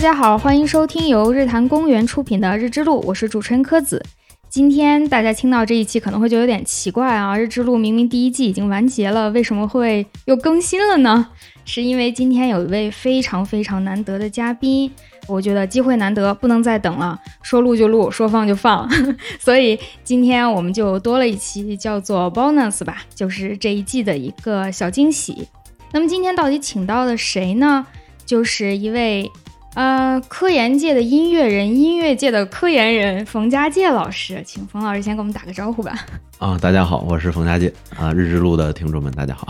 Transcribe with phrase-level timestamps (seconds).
[0.00, 4.02] 大家好，欢迎收听由日坛公园出品的《日之路》，我是主持人柯子。
[4.48, 11.28] 今天大家听到这一期可能会觉得有点奇怪啊，《日之路》明明第一季已经完结了，为什么会又更新了呢？
[11.66, 14.90] 是因为今天有一位非常非常难得的嘉宾，
[15.28, 18.88] 我觉得机会难得，不能再等了，说录就录，说放就放，
[19.38, 25.46] 所以今天我们就多了一期叫做 bonus 吧，就是这一季的一个小惊喜。
[25.92, 27.86] 那么今天到底请到了谁呢？
[28.24, 29.30] 就是一位。
[29.74, 35.94] 呃，科研界的音乐人，音乐界的科研人，冯佳界老师，请冯老师先给我们打个招呼吧。
[36.38, 39.46] 啊，大家好，我是冯佳界啊，日之路的听众们，大家好。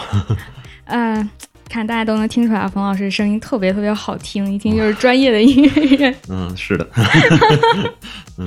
[0.84, 1.28] 嗯，
[1.70, 6.14] 看大家都能听出来，冯老师声音特别特别好听，一听就是专业的音乐人。
[6.28, 6.86] 嗯，是的。
[8.36, 8.46] 嗯，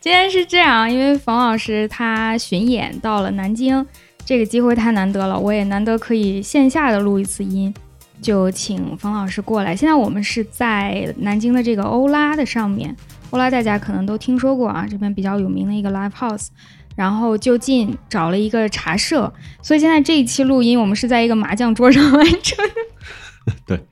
[0.00, 3.84] 今天是这样，因为冯老师他巡演到了南京，
[4.24, 7.72] 这个机会太难得了，我也难得可以线下的录一次音。
[8.20, 9.74] 就请冯老师过来。
[9.76, 12.96] 现在我们是在南京的这个欧拉的上面，
[13.30, 16.48] 欧拉大家可能都听说过啊，这边比较有名的一个 live house。
[16.96, 22.64] 然后就近找了一个茶社，所以现在这一期录音我们是在一个麻将桌上完成。
[23.66, 23.84] 对，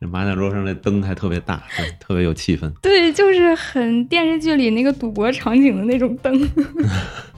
[0.00, 1.60] 这麻将桌上那灯还特别大，
[1.98, 2.72] 特别有气氛。
[2.80, 6.48] 对，就是很电视剧里那个赌博场景的那种灯。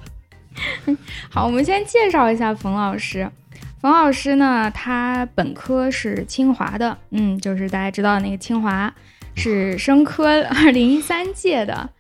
[1.31, 3.27] 好，我们先介绍一下冯老师。
[3.85, 8.91] 冯老师呢，他本科是清华的，嗯，就是大家知道那个清华，
[9.35, 11.91] 是生科二零一三届的。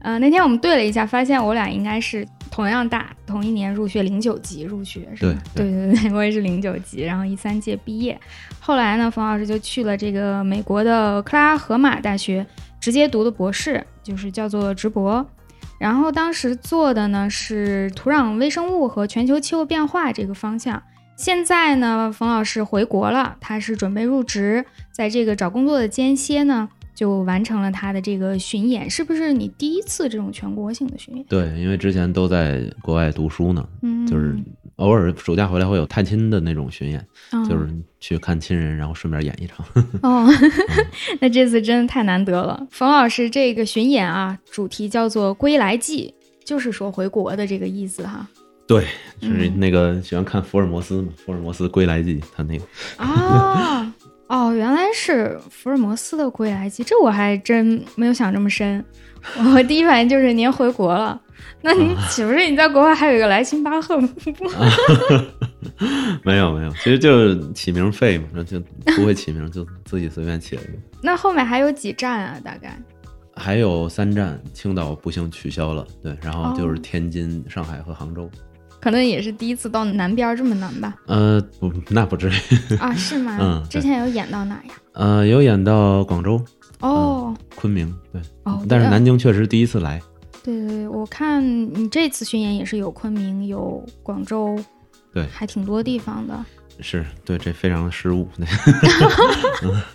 [0.00, 5.38] 呃，那天我们对了一下，发现我俩应该是同样大，同一年入学，零九级入学，是吧？
[5.54, 8.18] 对对对对， 我也是零九级，然后一三届毕业。
[8.58, 12.46] 后来呢，冯老师就去了这个美国的克拉荷马大学，
[12.80, 15.26] 直接读的博士，就是叫做直博。
[15.78, 20.82] 然后当时做的呢是土壤微生物和全球气候变化这个方向。
[21.16, 31.24] 现在呢，冯老师回国了，他是准备入职，在这个找工作的间歇呢，就完成了他的这个巡演，是不是你第一次这种全国性的巡演？
[31.26, 34.36] 对，因为之前都在国外读书呢，嗯，就是
[34.76, 37.06] 偶尔暑假回来会有探亲的那种巡演，
[37.48, 37.68] 就是
[38.00, 39.64] 去看亲人，然后顺便演一场。
[40.02, 40.28] 哦，
[41.20, 42.66] 那这次真的太难得了。
[42.70, 46.12] 冯老师这个巡演啊，主题叫做《归来记》，
[46.46, 48.28] 就是说回国的这个意思哈。
[48.66, 48.86] 对，
[49.20, 52.64] 就是那个喜欢看福尔摩斯嘛，《福尔摩斯归来记》，他那个
[52.96, 53.94] 啊，
[54.28, 58.82] 哦，原来是福尔摩斯的《归来记》，这我还真没有想这么深。
[59.54, 61.20] 我第一反应就是您回国了，
[61.62, 64.08] 那你岂不是你在国外还有一个莱辛巴赫吗？
[66.22, 68.60] 没有没有，其实就是起名费嘛，那就
[68.96, 70.72] 不会起名，就自己随便起了一个。
[71.02, 72.40] 那后面还有几站啊？
[72.42, 72.78] 大概？
[73.36, 78.30] 还有三站，青岛不幸取消了，对，然后就是天津、上海和杭州。
[78.84, 80.94] 可能也是第一次到南边这么难吧？
[81.06, 82.92] 呃，不，那不至于啊？
[82.94, 83.38] 是吗？
[83.40, 84.74] 嗯，之前有演到哪呀？
[84.92, 86.38] 呃，有演到广州
[86.80, 89.98] 哦，昆明对哦，但是南京确实第一次来。
[90.42, 91.42] 对对对，我看
[91.74, 94.54] 你这次巡演也是有昆明有广州，
[95.14, 96.44] 对，还挺多地方的。
[96.80, 98.28] 是对，这非常的失误。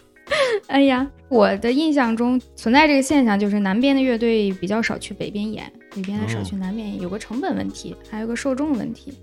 [0.67, 5.71] 哎呀，我的印象中存在这个现象，就是南边的乐队比较少去北边演。
[5.95, 9.13] 北边的少去南边，有个成本问题，还有个受众问题。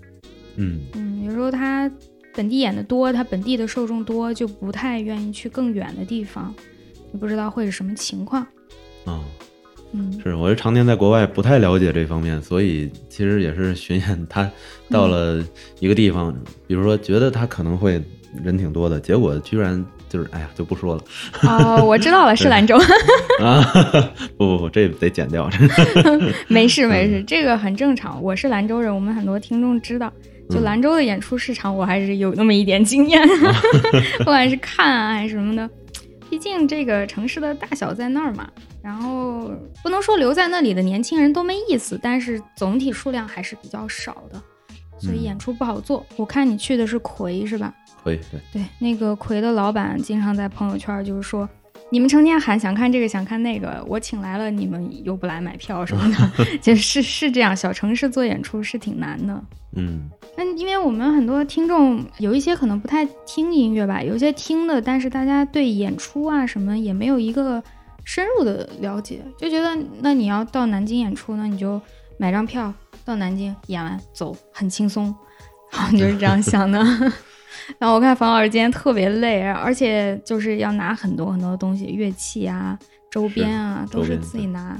[0.57, 1.89] 嗯嗯，有时候他
[2.35, 6.53] 本地演的多，他本地的受众多，就不太愿意去更远的地方。
[7.13, 8.45] 也不知道会是什么情况。
[9.05, 9.23] 啊，
[9.93, 14.27] 嗯，是，我是常年在国外，不太了解这方面，所以其实也是巡演。
[14.27, 14.51] 他
[14.89, 15.41] 到了
[15.79, 16.35] 一个地方，
[16.67, 18.03] 比如说觉得他可能会
[18.43, 19.83] 人挺多的，结果居然。
[20.09, 21.03] 就是哎呀，就不说了。
[21.43, 22.77] 哦，我知道了， 是兰州。
[23.41, 23.61] 啊，
[24.37, 25.49] 不不不，这得剪掉。
[26.47, 28.21] 没事没事，这个很正常。
[28.21, 30.11] 我是兰州人，我们很多听众知道，
[30.49, 33.21] 就兰州的演出市场，我还是有那么一点经验。
[34.19, 35.69] 不管是看啊还是什么的，
[36.29, 38.49] 毕竟这个城市的大小在那儿嘛。
[38.83, 39.51] 然后
[39.83, 44.41] 不能说留在那里的年轻人都没意思，但是总体数量还是比较少的，
[44.97, 46.05] 所以演出不好做。
[46.15, 47.73] 我看你去的是魁是吧？
[48.03, 48.19] 对
[48.51, 51.47] 对，那个魁的老板经常在朋友圈就是说，
[51.89, 57.55] 你们成天喊想看这个想看那个，我请来了，你们又不来买票什么的， 就是是这样。
[57.55, 59.43] 小城市做演出是挺难的。
[59.75, 67.61] 嗯，那因为我们很多听众有一些可能不太听音乐吧，有一些听的，但是大家对演出啊什么也没有一个
[68.05, 71.79] 深入的了解，就觉得那你要到南京演出，那你就
[72.17, 72.73] 买张票
[73.03, 75.13] 到南京演完走，很轻松，
[75.69, 76.81] 好， 就是这样想的。
[77.79, 82.77] 然后我看房老师今天特别累，而且就是要拿很多很多的东西，乐器啊、
[83.11, 84.77] 周边啊，都是自己拿。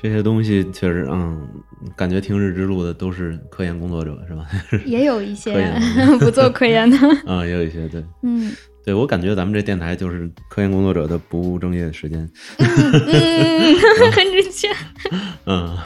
[0.00, 1.48] 这些东西确实，嗯，
[1.96, 4.44] 感觉听日之路的都是科研工作者，是吧？
[4.84, 5.72] 也有一些
[6.18, 8.50] 不做科研的， 啊、也有一些对，嗯
[8.84, 12.28] 对我感觉咱们这电台就是科研工作者的不务正业的时间。
[12.58, 13.74] 嗯，
[14.10, 14.68] 很直接。
[15.46, 15.78] 嗯，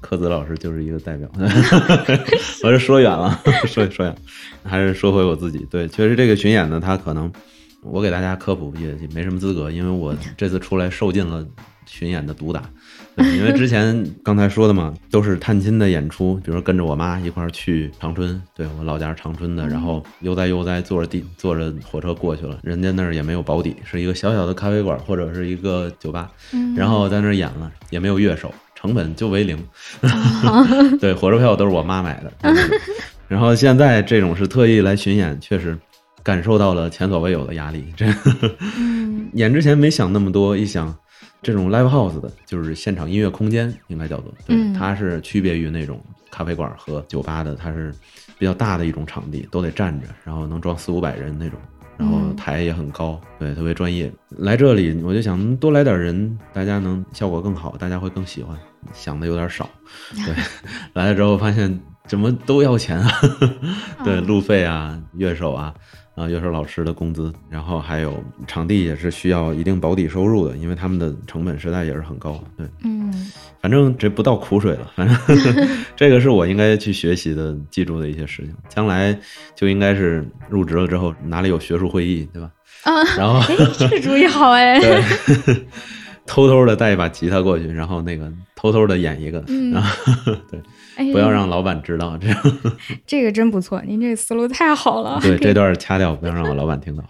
[0.00, 1.28] 柯子老师就是一个代表。
[2.62, 4.14] 我是说远了，说说远，
[4.62, 5.66] 还是说回我自己。
[5.70, 7.30] 对，确实这个巡演呢，他可能
[7.82, 11.46] 我给大家科普也也没什么资格，因为我这次出来受尽了
[11.86, 12.62] 巡演的毒打。
[13.34, 29.58] 因为之前刚才说的嘛，都是探亲的演出，比如说跟着我妈一块儿去长春，对我老家是长春的，然后悠哉悠哉坐着地坐着火车过去了，人家那儿也没有保底，是一个小小的咖啡馆或者是一个酒吧，嗯然后在那儿演了，也没有乐手，成本就为零。
[31.00, 32.32] 对，火车票都是我妈买的。
[33.26, 35.76] 然后现在这种是特意来巡演，确实
[36.22, 37.92] 感受到了前所未有的压力。
[37.96, 38.06] 这
[38.78, 40.94] 嗯 演之前没想那么多，一想
[41.42, 46.00] 这种 live house 的，就是现场音乐空间，应该叫做对，嗯它是区别于那种
[46.30, 47.92] 咖啡馆和酒吧的，它是
[48.38, 51.58] 比较大的一种场地，都得站着，然后能装四五百人那种。
[51.98, 54.08] 然后嗯台也很高，对，特别专业。
[54.28, 58.56] 来这里，我就想多来点人，大家能效果更好，大家会更喜欢。
[58.92, 59.68] 想的有点少，
[60.24, 60.34] 对，
[60.94, 63.10] 来了之后发现怎么都要钱啊，
[64.04, 65.74] 对，路费啊，乐手啊，
[66.14, 72.42] 啊，乐手老师的工资，然后还有场地也是需要一定保底收入的，因为他们的成本实在也是很高。
[72.56, 73.12] 对，嗯
[73.60, 78.54] 反正这不到苦水了，反正 这个是我应该去学习的、记住的一些事情。
[78.68, 79.18] 将来
[79.56, 82.50] 就应该是入职了之后，哪里有学术会议，对吧？
[82.84, 84.78] 啊，然后哎，这个主意好哎。
[84.78, 85.02] 对，
[86.24, 89.88] 偷偷的带一把吉他过去，然后那个偷偷的演一个，嗯然后
[90.50, 90.60] 对，
[90.96, 92.36] 哎，不要让老板知道，这样
[93.06, 95.20] 这个真不错，您这个思路太好了。
[95.22, 97.04] 对 这段掐掉，不要让我老板听到。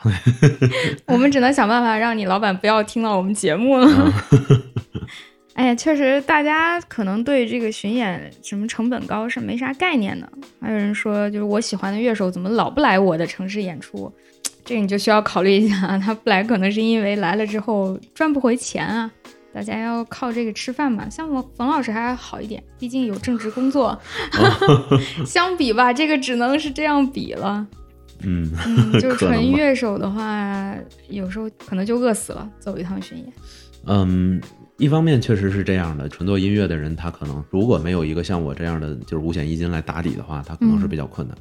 [1.06, 3.89] 我们只能想办法让你老板不要听到我们节目了。
[3.89, 4.12] 啊
[5.55, 10.29] 哎呀，确实，大家可能对这个巡演什么成本高是没啥概念的。
[10.61, 14.12] 还有人说，就是我喜欢的乐手怎么老不来我的城市演出？
[14.65, 19.11] 这个你就需要考虑一下，他不来可能是因为来了之后赚不回钱啊。
[19.58, 21.10] 大家要靠这个吃饭嘛。
[21.10, 24.00] 像我冯老师还好一点，毕竟有正职工作。
[25.26, 27.66] 相比吧，这个只能是这样比了。
[28.22, 30.72] 嗯，嗯， 就是纯乐手的话，
[31.08, 33.26] 有时候可能就饿死了，走一趟巡演。
[33.87, 34.40] 嗯，
[34.78, 41.36] 一方面确实是这样的，纯做音乐的人，他可能如果没有一个像我这样的就是五险一金来打底的话，他可能是比较困难。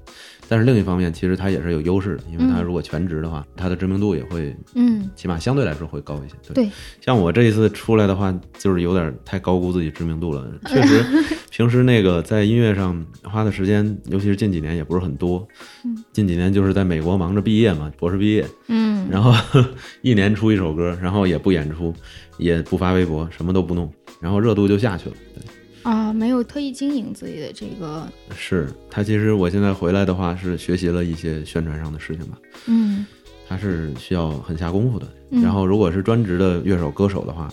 [0.49, 6.53] 但是另一方面，其实他也是有优势的，因为他嗯如果全职的话，他的知名度也会嗯，起码相对来说会高一些。
[6.53, 6.69] 对，
[6.99, 10.49] 像我这一次出来的话，就是有点太高估自己知名度了。
[10.65, 11.03] 确实，
[11.51, 15.47] 平时那个在音乐上花的时间，尤其是近几年也不是很多。
[15.83, 19.31] 嗯近几年就是在美国忙着毕业嘛，博士毕业，嗯，然后
[20.01, 21.93] 一年出一首歌，然后也不演出，
[22.37, 25.15] 也不发微博，什么都不弄，然后热度就下去了。
[25.33, 25.43] 对，
[25.83, 32.37] 啊，没有特意经营自己的这个，是他其实我现在回来的话，是学习了一些宣传上的事情吧。
[32.67, 33.05] 嗯
[33.49, 35.07] 他是需要很下功夫的。
[35.31, 37.49] 嗯然后如果是专职的乐手歌手的话，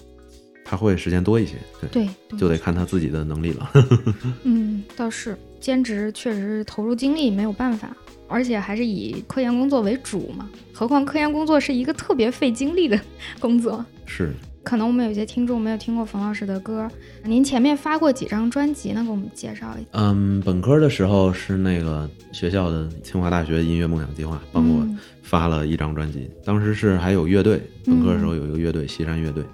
[0.65, 1.55] 他会时间多一些。
[1.93, 3.71] 对，就得看他自己的能力了。
[4.43, 7.97] 嗯，倒是兼职确实是投入精力没有办法，
[8.27, 10.51] 而且还是以科研工作为主嘛。
[10.73, 12.99] 何况科研工作是一个特别费精力的
[13.39, 13.85] 工作。
[14.07, 14.33] 是，
[14.65, 16.91] 可能我们有些听众没有听过冯老师的歌，
[17.23, 19.05] 您前面发过几张专辑呢？
[19.05, 19.89] 给我们介绍一下。
[19.93, 29.45] 嗯，本科的时候是那个学校的清华大学音乐梦想计划帮我嗯发了一张专辑，当时是还有乐队，本科的时候有一个乐队西山乐队。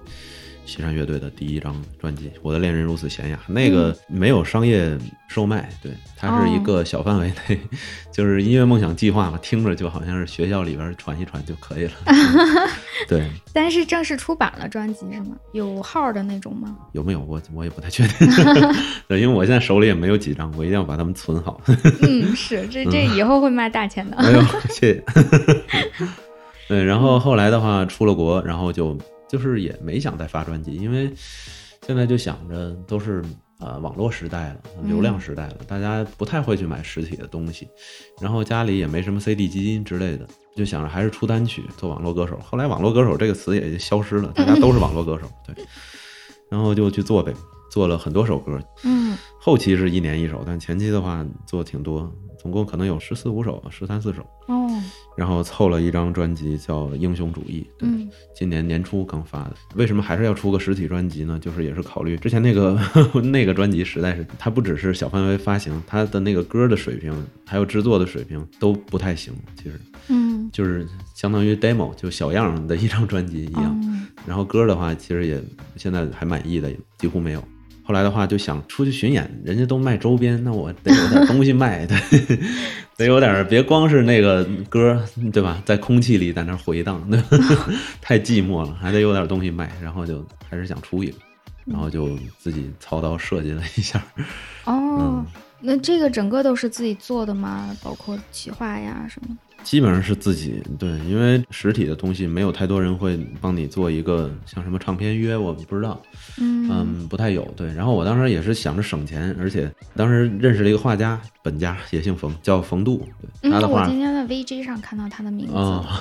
[0.71, 4.97] 西山乐队的第一张专辑《我的恋人如此娴雅》，那个没有商业
[5.29, 7.59] 售卖，对，它是一个小范围内，
[8.13, 11.93] 就是音乐梦想计划嘛，听着就好像是学校里边传一传就可以了。
[13.09, 15.37] 对，但是正式出版了专辑是吗？
[15.53, 16.77] 有号的那种吗？
[16.93, 18.29] 有没有我我也不太确定，
[19.09, 21.61] 对，因为我现在手里也没有几张，我一定要把它们存好。
[22.03, 24.17] 嗯，是，这这以后会卖大钱的。
[24.19, 25.05] 哎呦，谢谢。
[26.69, 28.97] 对，然后后来的话出了国，然后就
[29.31, 31.13] 就是也没想再发专辑，因为
[31.87, 33.23] 现在就想着都是
[33.61, 37.69] 呃网络时代了，流量时代了，大家不太会去买实体的东西，
[38.21, 42.39] 然后家里也没什么 CD 基金之类的，就想着还是出单曲做网络歌手。
[42.41, 45.55] 后来网络歌手这个词也就消失了，大家都是网络歌手，对，
[46.51, 47.33] 然后就去做呗，
[47.71, 54.23] 做了很多首歌，嗯后期是一年一首，但前期的话做挺多，总共可能有十四五首，十三四首。
[54.49, 54.60] 哦
[55.17, 59.57] 然后凑了一张专辑叫《英雄主义》，对，嗯今年年初刚发的。
[59.75, 61.39] 为什么还是要出个实体专辑呢？
[61.39, 62.79] 就是也是考虑之前那个
[63.23, 73.79] 那个专辑实在是，它不只是小范围发行，它的那个歌的水平还有制作的水平都不太行，其实嗯就是相当于 demo 就小样的一张专辑一样。
[73.85, 75.43] 嗯然后歌的话，其实也
[75.77, 77.43] 现在还满意的几乎没有。
[77.91, 81.99] 后后来的话就想出去巡演，人家都卖周边，那我得有点东西卖，对，
[82.97, 85.61] 得有点别光是那个歌，对吧？
[85.67, 87.05] 在空气里在那回荡，
[88.01, 91.17] 太寂寞了，还得有点东西卖，然后就还是想出一个，
[91.67, 94.01] 然后就自己操刀设计了一下。
[94.67, 95.27] 哦，
[95.61, 97.77] 那这个整个都是自己做的吗？
[97.83, 99.37] 包括企划呀什么？
[99.63, 106.01] 基本上是自己对，因为实体的东西没有太多人会帮你做一个像什么唱片约，我不知道，
[106.39, 107.71] 嗯不太有对。
[107.75, 113.07] 然后我当时也是想着省钱，而且当时认识了一个画家，本家也姓冯，叫冯杜，
[113.43, 113.83] 他的画。
[113.83, 115.53] 我今天在 VJ 上看到他的名字，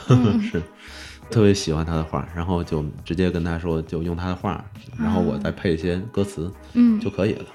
[0.42, 0.62] 是
[1.30, 4.64] 特别喜欢他的画，然后就直接跟他说，就用他的画，
[4.98, 7.46] 然后我再配一些歌词，嗯就可以了。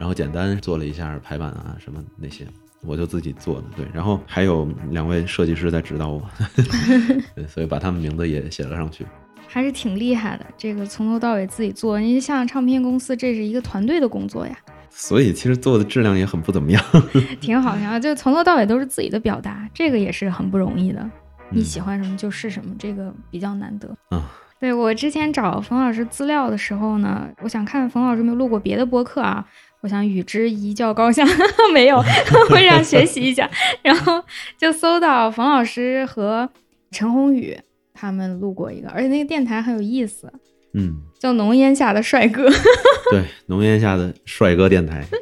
[0.00, 2.44] 然后简单做了一下排版啊什么那些。
[2.82, 6.22] 我就自己做的，对，然后还有两位设计师在指导我，
[7.36, 9.04] 对，所以把他们名字也写了上去，
[9.46, 10.46] 还是挺厉害的。
[10.56, 14.56] 这个从头到尾自己做，你像唱片公司，这是一个团队的工作呀。
[14.88, 16.82] 所以其实做的质量也很不怎么样，
[17.38, 21.06] 挺好挺好，就从头到尾都是自己的表达，这个也是很不容易的。
[21.50, 24.24] 你喜欢什么就是什么，这个比较难得啊。
[24.58, 29.46] 对我之前找冯老师资料的时候呢，我想看冯老师有没有录过别的播客啊。
[29.80, 31.24] 我想与之一较高下，
[31.72, 31.96] 没有，
[32.50, 33.50] 我想学习一下，
[33.82, 34.22] 然后
[34.58, 36.48] 就搜到冯老师和
[36.90, 37.58] 陈鸿宇
[37.94, 40.32] 他们录过一个，而且那个电台很有意思，
[40.74, 42.48] 嗯，叫浓烟下的帅哥，
[43.12, 45.20] 对，浓烟下的帅哥电台， 对，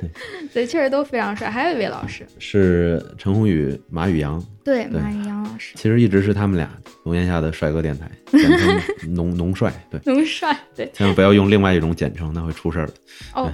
[0.55, 1.51] 对确实都非常帅。
[1.51, 6.71] 还有一位老师是陈宏宇、马宇阳，对，马宇阳老师，其实一直是他们俩
[7.03, 8.81] 浓烟下的帅哥电台， 简称
[9.13, 12.93] 浓浓帅，对，浓帅，对，千万不要用另外一种简称，那会出事儿的。
[13.35, 13.51] 哦。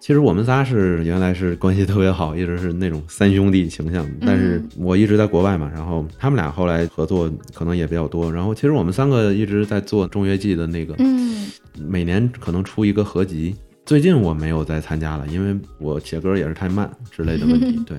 [0.00, 4.06] 啊，其实我们仨是原来是关系特别好，一直是那种三兄弟形象。
[4.22, 8.32] 但是我一直在国外嘛，然后他们俩后来合作可能也比较多。
[8.32, 11.46] 然后其实我们三个一直在做中乐季的那个，嗯，
[11.78, 13.54] 每年可能出一个合集。
[13.86, 17.80] 最近我没有再参加了，因为我写歌也是太慢之类的问题。
[17.86, 17.98] 对。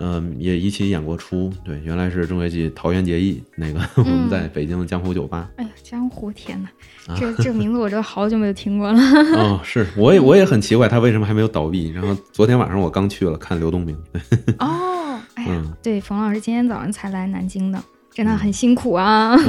[0.00, 5.50] 嗯，也一起演过出，对，原来是中学季桃园结义那个，我们在北京的江湖酒吧。
[5.56, 8.98] 哎呀，江湖，天哪，这这个名字我都好久没有听过了。
[9.36, 11.90] 哦，是，我也我也很奇怪，他为什么还没有倒闭。
[11.90, 13.94] 然后昨天晚上我刚去了看刘东明。
[14.58, 17.78] 哦， 哎呀，对，冯老师今天早上才来南京的，
[18.12, 19.36] 真的很辛苦啊。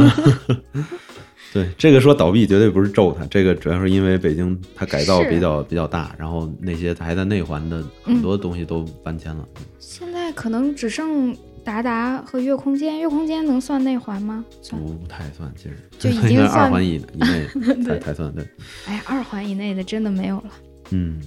[1.53, 9.46] 对这个说倒闭绝对不是咒他，这个主要是因为北京它改造比较比较大，然后那些还在内环的很多东西都搬迁了。
[9.77, 14.45] 现在可能只剩达达和月空间，月空间能算内环吗？
[14.69, 17.47] 不太算，其实就已经 二环以以内
[17.83, 18.47] 才才算对。
[18.88, 20.51] 哎呀，二环以内的真的没有了。
[20.91, 21.19] 嗯。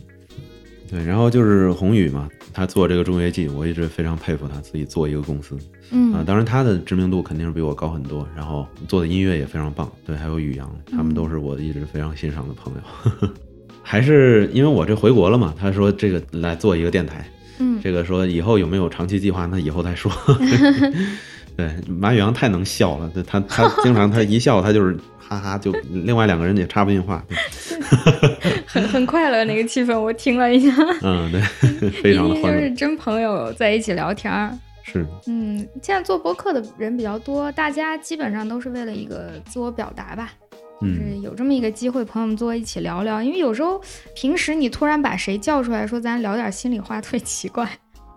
[0.90, 5.56] 对，然后就是宏宇嘛，他做这个中乐季，我一直非常佩服他自己做一个公司，
[5.90, 13.28] 嗯啊，当然他的知名度肯定是比我高很多，然后做的音乐也非常棒，对，还有宇阳，他们都是我一直非常欣赏的朋友，
[13.82, 20.10] 还是因为我这回国了嘛，他说这个来做一个电台，嗯，这个说以后有没有长期计划，那以后再说，
[21.56, 24.96] 对，马宇阳太能笑了，他他经常他一笑他就是。
[25.26, 27.24] 哈哈，就另外两个人也插不进话，
[28.68, 34.52] 很很快乐那个气氛，我听了一下， 嗯，对，非常的欢乐，就是真朋友在一起聊天儿，
[34.84, 40.30] 是，嗯，现在做播客的人比较多，大家基本上都是为了一个自我表达吧，
[40.80, 43.80] 就是有这么一个机会，朋友们坐一起聊聊，因为有时候
[44.14, 47.64] 平时你突然把谁叫出来说咱聊点心里话，特别奇怪，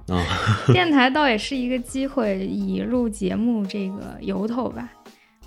[0.07, 0.21] 啊，
[0.73, 4.91] 电台倒也是一个机会，以录节目这个由头吧。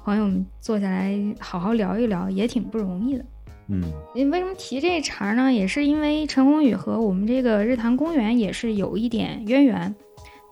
[0.02, 3.24] 朋友们坐下来好好聊一聊也挺不容易的，
[3.68, 3.82] 嗯，
[4.14, 5.52] 你为什么提这茬呢？
[5.52, 9.94] 也是因为陈宏宇和我们这个日坛公园也是有一点渊源。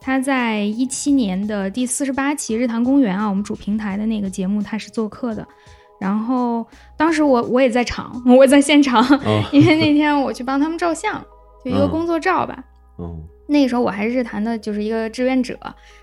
[0.01, 5.45] 他在一七年的第四十八期日坛公园啊，我们主平台的那个节目他是做客的，
[5.99, 6.65] 然后
[6.97, 9.03] 当时我我也在场， 我在现场，
[9.51, 11.23] 因为那天我去帮他们照相，
[11.63, 12.63] 就一个工作照吧。
[12.97, 15.57] 哦，那个时候我还是日坛的就是一个志愿者，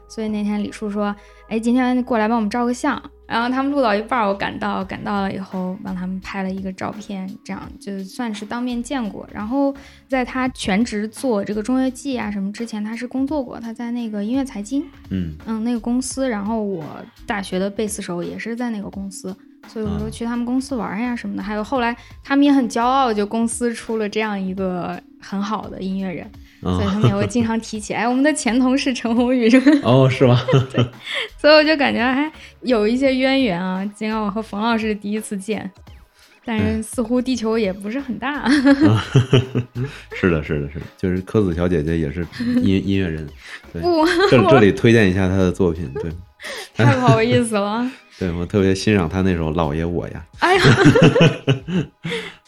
[0.09, 1.15] 所以那天李叔说
[1.49, 9.29] ：“哎，今天过来帮我们照个相。”然后他们录到一半，我赶到，赶到了以后帮他们拍了一个照片，这样就算是当面见过。
[9.33, 9.75] 然后
[10.09, 16.29] 在他全职做这个中乐季啊什么之前，他是工作过，他在那个音乐财经，嗯嗯那个公司。
[16.29, 16.85] 然后我
[17.27, 19.37] 大学的贝斯手也是在那个公司，
[19.69, 21.43] 所以有时候去他们公司玩呀什么的。
[21.43, 26.31] 还有后来他们也很骄傲，就公司出了这样一个很好的音乐人。
[26.63, 29.71] 所以他 们也会经常提起，哎，我们的前同事陈鸿宇是吧？
[29.85, 30.41] 哦，是吗？
[30.73, 30.85] 对，
[31.39, 32.29] 所以我就感觉还
[32.63, 33.85] 有一些渊源啊。
[33.95, 35.71] 尽管我和冯老师第一次见，
[36.45, 38.49] 但是似乎地球也不是很大。
[40.17, 43.25] 是的，是的，是的，就是柯子小姐姐也是音音乐人。
[43.73, 43.83] 对，
[44.31, 45.89] 这这里推荐一下她的作品。
[45.95, 46.11] 对，
[46.75, 47.89] 太不好意思了。
[48.19, 50.27] 对我特别欣赏他那首《老爷我呀》。
[50.41, 50.63] 哎呀，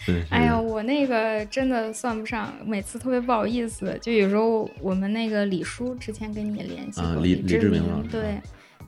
[0.07, 3.99] 对，哎呀，我那个真的算不上，每次特别不好意思。
[4.01, 8.41] 就有时候我们那个李叔之前跟你联系过，啊李李志志明老师对。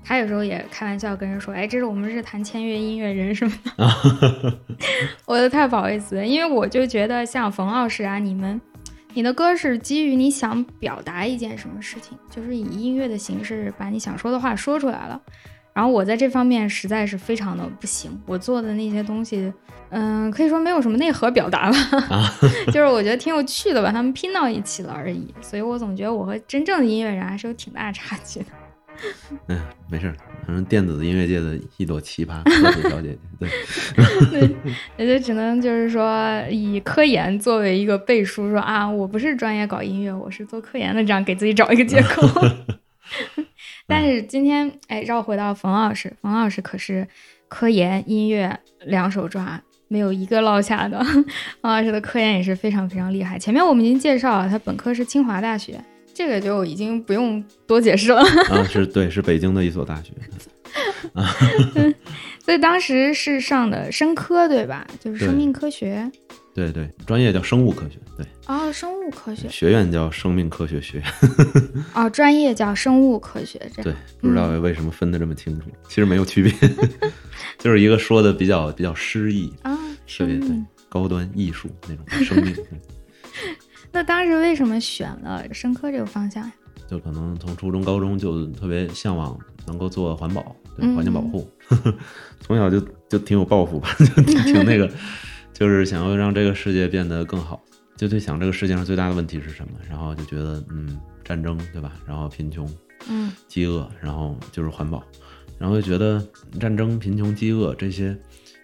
[0.03, 4.57] 他有时候也开玩笑跟人说：“哎，这是我们日坛签约音乐人什么的。
[5.27, 8.59] ”我都太不好意思了，因为我就觉得像冯老师啊，你们，
[9.13, 15.21] 你的歌是基于你想表达一件什么事情，就是以音乐的形式把你想说的话说出来了。
[15.81, 19.51] 然后我在这方面实在是非常的不行，我做的那些东西，
[19.89, 21.79] 嗯，可以说没有什么内核表达吧，
[22.71, 25.35] 就是我觉得挺有趣的，把它们拼到一起了而已。
[25.41, 28.47] 所以我总觉得我和真正的音乐人还是有挺大差距的。
[29.49, 29.59] 嗯，
[29.91, 30.15] 没事儿，
[30.47, 33.49] 反正电子音乐界的一朵奇葩，科普小姐姐，
[34.31, 34.55] 对，
[34.99, 42.29] 也就只能就是说以科研作为一个背书，说啊，我不是专业搞音乐，我是做科研的，这样给自己找一个借口。
[43.91, 47.07] 但是今天，哎，绕回到冯老师，冯老师可是
[47.49, 51.03] 科研、音乐两手抓，没有一个落下的。
[51.03, 51.25] 冯
[51.63, 53.37] 老师的科研也是非常非常厉害。
[53.37, 55.83] 前面我们已经介绍了，他本科是清华大学，
[56.15, 58.23] 这个就已经不用多解释了。
[58.49, 60.13] 啊，是对，是北京的一所大学。
[61.13, 61.27] 啊，
[62.45, 64.87] 所以当时是上的生科，对吧？
[65.01, 66.09] 就是生命科学。
[66.53, 68.27] 对对，专业叫生物科学，对。
[68.47, 69.49] 哦，生物科学。
[69.49, 71.07] 学院叫生命科学学院。
[71.95, 76.53] 哦，专业叫生物科学，这对，不知道为什么分的这么清楚，其实没有区别，
[77.59, 79.79] 就是一个说的比较比较诗意啊，
[80.09, 80.49] 特别对，
[80.89, 82.55] 高端艺术那种生命。
[83.93, 86.53] 那当时为什么选了生科这个方向呀？
[86.89, 89.39] 就可能从初中、高中就特别向往
[89.69, 91.49] 能够做环保，对环境保护，
[92.41, 94.91] 从小就就挺有抱负吧，就挺那个。
[95.61, 97.63] 就是想要让这个世界变得更好，
[97.95, 101.93] 就在想这个世界上最大的问题是什么，然后就觉得嗯，战争对吧？
[102.07, 102.67] 然后贫穷，
[103.11, 105.05] 嗯，饥饿，然后就是环保，
[105.59, 106.27] 然后就觉得
[106.59, 108.17] 战争、贫穷、饥饿这些，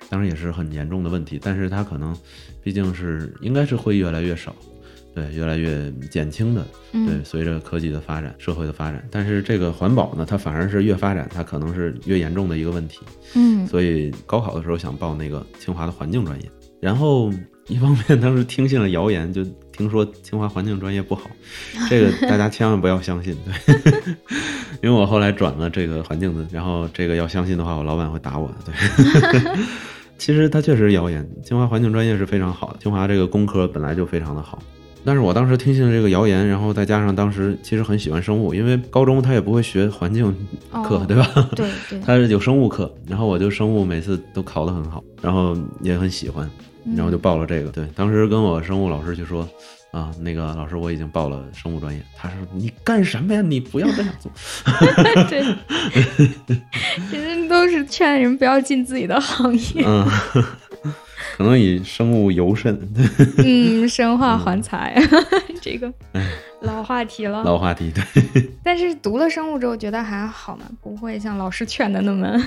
[0.08, 2.16] 当然也是很严重的问题，但是它可能
[2.62, 4.56] 毕竟是应该是会越来越少，
[5.14, 13.00] 对，越来越减轻的，对，随着科技的发展、社会的发展，但是这个环保呢，它反而是越发展，它可能是越严重的一个问题，
[13.34, 16.50] 嗯，所以高考的时候想报那个清华的环境专业。
[16.86, 17.32] 然后
[17.66, 21.28] 一方面当时听信了谣言，就听说清华环境专业不好，
[21.90, 24.14] 这个大家千万不要相信，对，
[24.80, 29.50] 因为我后来转了这个环境的，然后这个要相信的话，我老板会打我的，对。
[30.16, 34.62] 其实它确实谣言，清华环境专业是非常好的，清华这个工科本来就非常的好，
[35.04, 40.32] 但是我当时听信了这个谣言，然后再加上当时其实很喜欢生物，因为高中他也不会学环境
[40.84, 41.50] 课，对吧？
[41.56, 46.48] 对对，他有生物课，然后我就生物每次都考得很好，然后也很喜欢。
[46.94, 49.48] 然后就报了这个，对，当时跟我生物老师就说，
[49.90, 53.40] 啊，那个老师我已经报了生物专业，他说你干什么呀？
[53.40, 54.30] 你不要这样做。
[55.28, 55.42] 对，
[57.10, 59.84] 其实都是劝人不要进自己的行业。
[59.84, 60.06] 嗯，
[61.36, 62.78] 可能以生物尤甚。
[63.38, 64.96] 嗯， 生化环材，
[65.60, 65.92] 这个
[66.60, 67.42] 老话题了。
[67.42, 68.48] 老话题，对。
[68.62, 72.40] 但是读了生物之后觉得还好嘛，不会像老师劝的那么。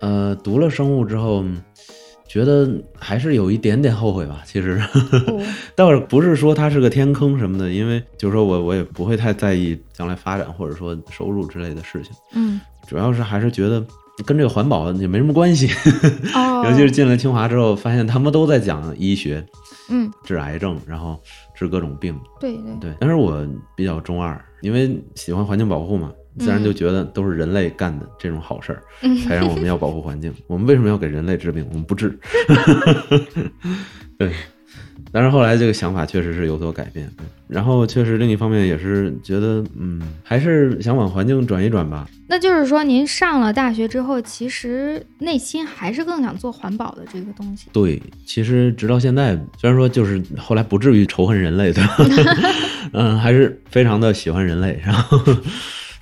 [0.00, 1.44] 呃，读了生物之后。
[2.32, 2.66] 觉得
[2.98, 4.80] 还是有一点点后悔吧，其实，
[5.76, 13.84] 倒是不是说它是个天坑什么的，因为就是说我我也不会太在意将来发展或者说收入之类的事情，嗯，主要是还是觉得
[14.24, 15.68] 跟这个环保也没什么关系，
[16.34, 19.44] 哦， 尤其是进了清华之后，发现他们都在讲医学，
[19.90, 21.20] 嗯，治癌症，然后
[21.54, 22.74] 治各种病，对对。
[22.80, 26.10] 对，但是我比较中二，因为喜欢环境保护嘛。
[26.38, 28.82] 自然就觉得都是人类干的这种好事儿，
[29.26, 30.32] 才让我们要保护环境。
[30.46, 31.66] 我们为什么要给人类治病？
[31.70, 32.18] 我们不治。
[34.16, 34.32] 对，
[35.10, 37.10] 但是后来这个想法确实是有所改变。
[37.48, 42.08] 然后确实另一方面也是觉得，嗯，还是想往环境转一转吧。
[42.26, 47.68] 那就是说，您上了大学之后，其实内心还是更想做环保的这个东西。
[47.74, 51.96] 对，其实直到现在，虽然说就是后来不至于仇恨人类，对吧？
[52.94, 55.18] 嗯，还是非常的喜欢人类，然后。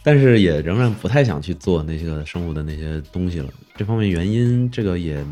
[0.02, 3.48] 但是也仍然不太想去做那些生物的那些东西了。
[3.76, 5.24] 这方面原因，这个也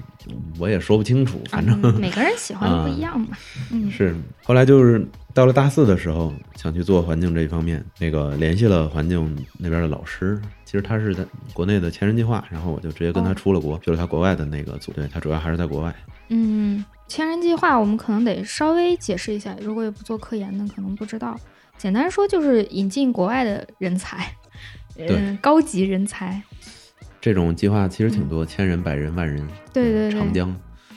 [0.59, 1.40] 我也说不清楚。
[1.50, 3.28] 反正每个人喜欢的不一样嘛。
[3.70, 4.16] 嗯，是。
[4.42, 10.40] 后来就是到了大四的时候，想去做环境这一方面，那个联系了环境那边的老师。
[10.64, 14.92] 其实他是在国内的千人计划，然后我就直接跟他出了国，去了他国外的那个组。
[14.92, 15.94] 对他主要还是在国外。
[16.28, 21.38] 嗯，千人计划我们可能得稍微解释一下，如果也不做科研的，可能不知道。
[21.76, 24.26] 简单说就是引进国外的人才。
[24.99, 26.43] 嗯，高级人才，
[27.21, 30.21] 这种计划其实挺多，千人、百人、万人，对对对。
[30.21, 30.57] 长江，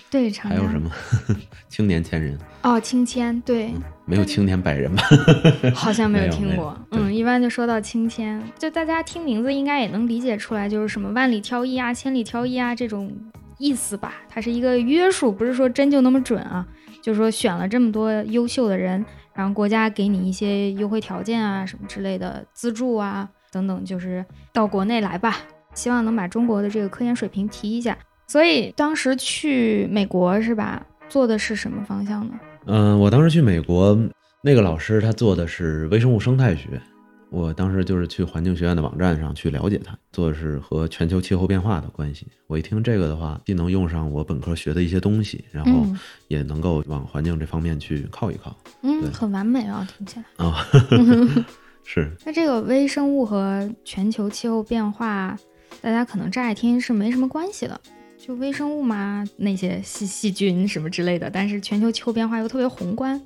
[0.10, 0.60] 对，长江。
[0.60, 0.90] 还有什么？
[1.70, 2.38] 青年千人？
[2.64, 3.74] 哦，青千，对，
[4.06, 5.04] 没有青年百人吧？
[5.74, 6.78] 好像没没有听过。
[6.92, 13.12] 嗯，一般就说到青千，就大家听名字应该也能理解出来，就是什么万里挑一啊、千里挑一啊这种
[13.58, 14.16] 意思吧。
[14.30, 16.66] 它是一个约束，不是说真就那么准啊。
[17.02, 25.38] 就是说选了这么多优秀的人，然后国家给你一些优惠条件啊，什么之类的资助啊等等，就是到国内来吧，
[25.74, 27.98] 希望能把中国的这个科研水平提一下。
[28.28, 30.82] 所以当时去美国是吧？
[31.10, 32.40] 做的是什么方向呢？
[32.66, 33.98] 嗯、我当时去美国，
[34.42, 36.82] 那个老师他做的是微生物生态学。
[37.30, 42.28] 我当时就是去环境学院的网站上去了解它，做的是和全球气候变化的关系。
[42.48, 48.54] 我一听这个的话，既能用上我本科学的一些东西，然后嗯也能够往环境这方面去靠一靠。
[48.82, 50.46] 嗯，很完美啊，听起来。
[50.46, 50.68] 啊、
[51.84, 55.38] 是，那这个微生物和全球气候变化，
[55.82, 57.80] 大家可能乍一听是没什么关系的，
[58.18, 61.30] 就微生物嘛，那些细细菌什么之类的。
[61.30, 63.22] 但是全球气候变化又特别宏观，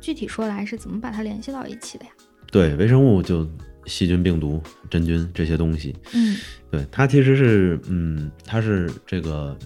[0.00, 2.10] 具体说来是怎么把它联系到一起的呀？
[2.52, 3.48] 对微生物就
[3.86, 6.36] 细菌、病毒、真菌这些东西，嗯
[6.70, 9.58] 对它其实是，嗯，它是这个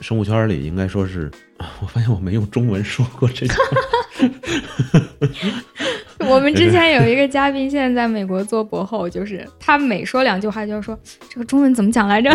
[0.00, 1.30] 生物圈里应该说是，
[1.82, 3.54] 我发现我没用中文说过这个。
[6.28, 12.30] 我们之前有一个嘉宾，现在在美国做博后，就是他每说两句话就要说这个中文怎么讲来着？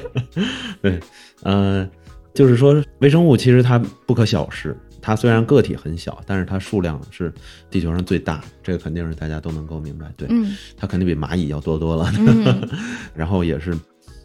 [0.82, 0.98] 对，
[1.42, 1.88] 呃，
[2.32, 7.32] 就是说微生物其实它不可小视，它虽然个体很小，但是它数量是
[7.70, 10.06] 地球上最大，这个肯定是大家都能够明白。
[10.16, 12.12] 对，嗯它肯定比蚂蚁要多多了。
[12.18, 12.68] 嗯
[13.14, 13.76] 然后也是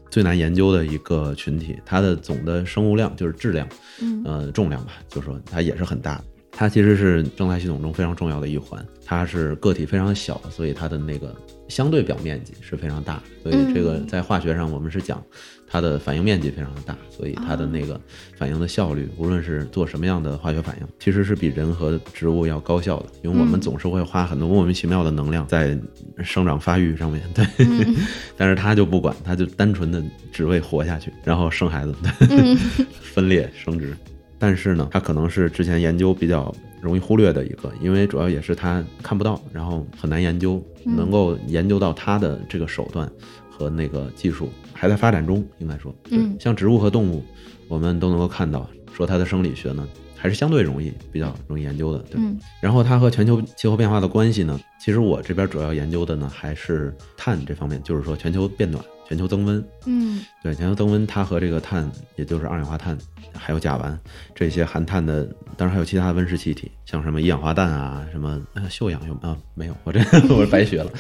[0.10, 3.68] 最难研究的一个群体，它的总的生物量就是质量，
[4.02, 6.24] 嗯呃，重量吧，就说它也是很大的。
[6.60, 11.34] 它其实是生态系统中非常重要的一环，它是个体非常小，所以它的那个
[11.70, 14.06] 相对表面积是非常大，所以这个嗯。
[14.06, 15.24] 在化学上我们是讲
[15.70, 17.98] 它的反应面积非常的大，所以它的那个
[18.36, 23.62] 反应的效率，无论是做什么样的化学反应，其实是比人和植物要高效的，因为我们嗯。
[23.62, 25.80] 总是会花很多莫名其妙的能量在
[26.22, 27.96] 生长发育上面，对，嗯。
[28.36, 31.96] 但是它就不管，它就单纯的只为活下去，然后生孩子，
[32.30, 32.58] 嗯。
[33.02, 33.96] 分裂生殖。
[34.40, 40.96] 但是呢，它可能是之前研究比较容易忽略的一个，因为主要也是它看不到，然后很难研究，嗯。
[40.96, 43.08] 能够研究到它的这个手段
[43.50, 46.36] 和那个技术还在发展中，应该说，嗯。
[46.40, 47.22] 像植物和动物，
[47.68, 52.16] 我们都能够看到，说它的生理学呢还是相对容易，比较容易研究的，对。
[52.18, 52.40] 嗯。
[52.62, 59.62] 然后它和全球气候变化的关系呢，其实我这边主要研究的呢还是碳这方面，就是说全球变暖、全球增温。
[59.88, 62.96] 嗯对，全球增温，它和这个碳，也就是二氧化碳，
[63.34, 63.98] 还有甲烷
[64.36, 65.26] 这些含碳的，
[65.58, 69.76] 当然还有其他的温室气体，像什么一氧化氮啊，什么呃溴氧有啊没有？
[69.84, 70.00] 我这
[70.34, 70.92] 我白学了，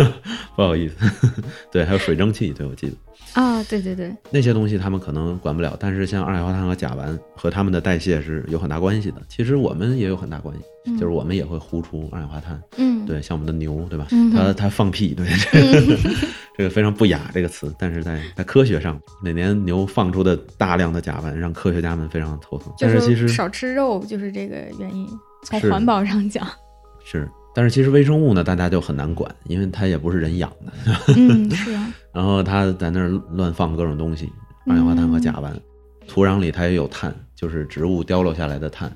[0.54, 0.94] 不好意思。
[1.72, 2.96] 对，还有水蒸气，对我记得
[3.32, 9.22] 啊，对对对，那些东西他们可能管不了，但是像二氧化碳和甲烷和它们的代谢是有很大关系的。
[9.26, 12.60] 其实我们也有很大关系，嗯就是我们也会呼出二氧化碳。
[12.76, 14.06] 嗯对，像我们的牛，对吧？
[14.12, 15.98] 嗯它它放屁，对，这个
[16.56, 22.68] 这个非常不雅这个词，但是在在科学上，每年牛放出的大量的甲烷让科学家们非常头疼。
[22.78, 25.08] 就但是其实少吃肉就是这个原因。
[25.44, 26.46] 从环保上讲，
[27.04, 30.72] 是，但是其实微生物呢，大家就很难管，因为它也不是人养的，
[31.16, 34.32] 嗯， 是啊，然后它在那儿乱放各种东西，
[34.66, 38.90] 二氧化碳和甲嗯烷，土壤里它也有碳，就是植物掉落下来的碳，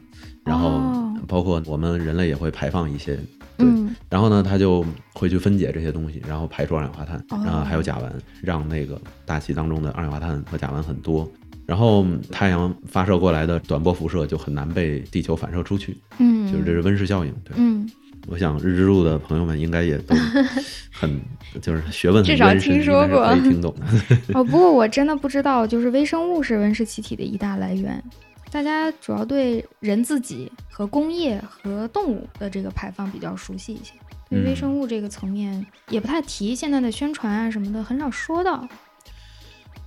[0.49, 3.15] 然后哦包括我们人类也会排放一些。
[3.59, 8.09] 对，嗯然后呢，它就会去分解这些东西，然后排出二氧化碳，哦然后还有甲烷，
[8.41, 11.29] 让那个大气当中的二氧化碳和甲烷很多。
[11.67, 17.35] 然后太阳发射过来的短波辐射就很难被地球反射出去，嗯，就是这是温室效应。
[17.45, 17.87] 对，嗯，
[18.29, 20.15] 我想日之路的朋友们应该也都
[20.91, 21.21] 很
[21.61, 23.85] 就是学问很至少，听说过可以听懂的。
[24.33, 28.03] 哦，不过我真的不知道，就是微生物是温室气体的一大来源。
[28.51, 33.93] 大家主要对人自己和工业和动物的这个排放比较熟悉一些，
[34.31, 36.55] 对嗯微生物这个层面也不太提。
[36.55, 38.67] 现在的宣传啊什么的很少说到。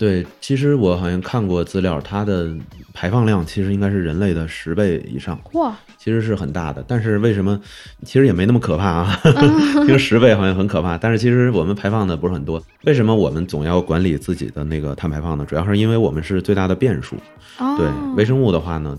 [0.02, 2.50] 对，其实我好像看过资料，它的
[2.92, 5.40] 排放量其实应该是人类的十倍以上。
[5.54, 7.62] 哇，其实是很大的，但是为什么
[8.04, 9.20] 其实也没那么可怕啊？
[9.86, 12.60] 因为十倍好像很可怕，但是其实我们排放的不是很多。
[12.86, 15.46] 为什么我们总要管理自己的那个碳排放呢？
[15.48, 17.16] 主要是因为我们是最大的变数。
[17.60, 18.98] 哦，对，微生物的话呢，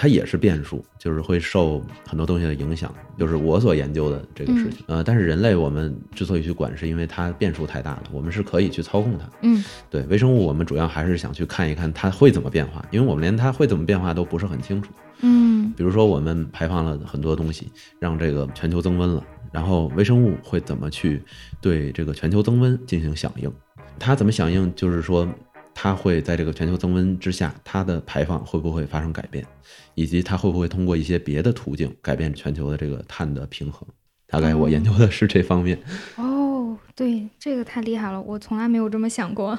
[0.00, 4.84] 它也是变数，就是会受很多东西的影响，就是我所研究的这个事情。
[4.86, 9.28] 呃，但是人类我们之所以去管，是因为它变数太大了，我们是可以去操控它。
[9.42, 14.92] 嗯对微生物，我们主要还是想去看一看它会怎么变化，因为我们连它会怎么变化都不是很清楚。
[15.22, 21.20] 嗯比如说，我们排放了很多东西，让这个全球增温了，然后微生物会怎么去
[21.60, 23.52] 对这个全球增温进行响应？
[23.98, 24.72] 它怎么响应？
[24.76, 25.28] 就是说，
[25.74, 29.44] 它会在这个全球增温之下，它的排放会不会发生改变，
[29.98, 33.84] 以及它会不会通过一些别的途径改变全球的这个碳的平衡。
[34.28, 35.76] 大概我研究的是这方面。
[36.14, 39.58] 哦，对，这个太厉害了，我从来没有这么想过，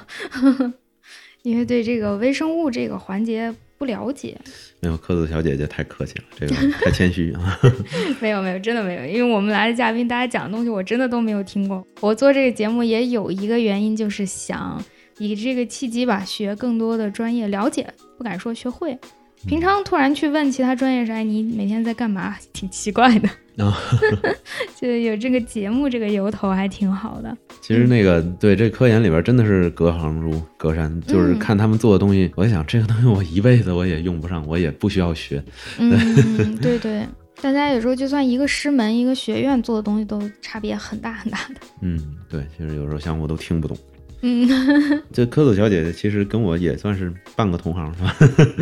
[1.44, 4.34] 因为对这个微生物这个环节不了解。
[4.80, 7.60] 没有，科子小姐姐太客气了，这个太谦虚啊。
[8.18, 11.86] 没有没有，真的没有，因为我们来的嘉宾，大家讲的东西我真的都没有听过。
[12.00, 14.82] 我做这个节目也有一个原因，就是想
[15.18, 18.98] 以这个契机吧，学更多的专业，了解，不敢说学会。
[19.46, 22.36] 平常突然去问其他专业是，你每天在干嘛？
[22.52, 23.28] 挺奇怪的。
[23.64, 23.76] 啊，
[24.80, 27.36] 就有这个节目这个由头还挺好的。
[27.60, 35.42] 其实那个对这科研里边真的是隔行如隔山，就是看他们做的东西，我想这个东西我一辈子我也用不上，我也不需要学。
[35.78, 37.06] 嗯， 对对，
[37.42, 41.56] 大家有时候就算一个师门一个学院做的东西都差别很大很大的。
[41.82, 41.98] 嗯，
[42.30, 43.76] 对，其实有时候项目都听不懂。
[44.22, 44.46] 嗯，
[45.12, 48.14] 这科子小姐姐其实跟我也算是半个同行，是吧？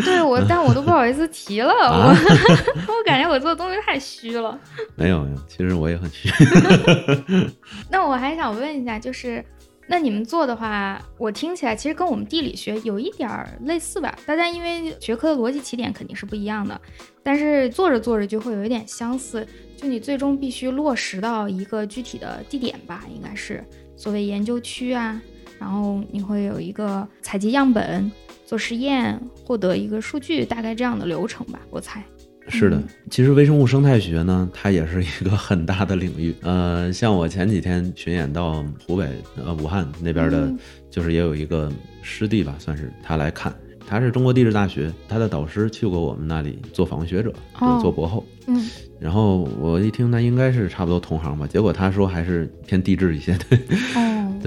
[0.04, 2.14] 对我， 但我都不好意思提了，我
[2.88, 4.58] 我感觉我做的东西太虚了。
[4.94, 6.28] 没有没有，其实我也很虚。
[7.90, 9.44] 那我还想问一下，就是
[9.88, 14.16] 那你们做的话，我听起来其实跟我们地理学有一点儿类似吧？
[14.24, 16.80] 大家因为学科的逻辑起点肯定是不一样的，
[17.22, 19.44] 但是做着做着就会有一点相似。
[19.76, 23.64] 就你最终必须落实到一个具体的地点吧，应该是
[23.96, 25.20] 所谓研究区啊。
[25.58, 28.10] 然后你会有一个采集样本、
[28.46, 32.02] 做实验、获得一个数据，大概这样的流程吧，我猜。
[32.50, 36.34] 是的，其实微生物生态学呢，它也是一个很大的领域。
[36.40, 40.50] 呃，像我前几天巡演到湖北呃武汉那边的，
[40.88, 43.54] 就是也有一个师弟吧，算是他来看，
[43.86, 48.24] 他是中国地质大学，他的导师去过我们那里做访问学者，就是做博后。
[48.46, 48.66] 嗯。
[48.98, 53.60] 然后我一听，那应该是差不多同行吧，结果他说还是偏地质一些，对。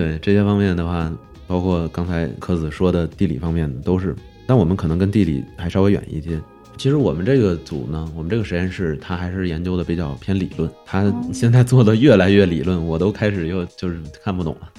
[0.02, 1.12] 对这些方面的话，
[1.46, 4.16] 包括刚才柯子说的地理方面的都是，
[4.48, 6.42] 但我们可能跟地理还稍微远一些。
[6.76, 10.68] 其实我们这个组呢，我们这个实验室，它还是研究的比较偏理论。
[10.84, 14.72] 它 现在做的越来越理论，我都开始又就是看不懂了。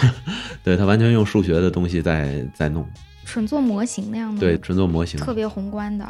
[0.62, 2.86] 对他完全用数学的东西在在弄，
[3.24, 4.40] 纯做模型那样的。
[4.40, 6.06] 对，纯做模型，特别宏观的。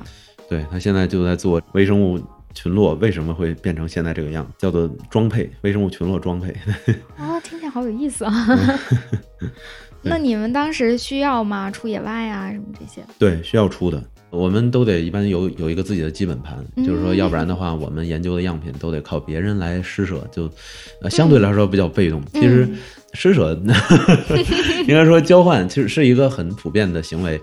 [0.48, 2.18] 对他现在就在做微生物。
[2.58, 4.44] 群落为什么会变成现在这个样？
[4.58, 6.50] 叫做装配微生物群落装配。
[7.16, 8.32] 哦， 听起来好有意思啊！
[10.02, 11.70] 那你们当时需要吗？
[11.70, 13.00] 出野外啊，什么这些？
[13.16, 14.02] 对，需要出的。
[14.30, 20.50] 我们都得一般有有一个自己的基本盘，就是说，要不然的话，我们研究的样品都得靠别人来施舍，就
[21.00, 22.20] 呃相对来说比较被动。
[22.34, 22.68] 其实
[23.14, 23.56] 施舍
[24.88, 27.40] 应该说交换，其实是一个很普遍的行为。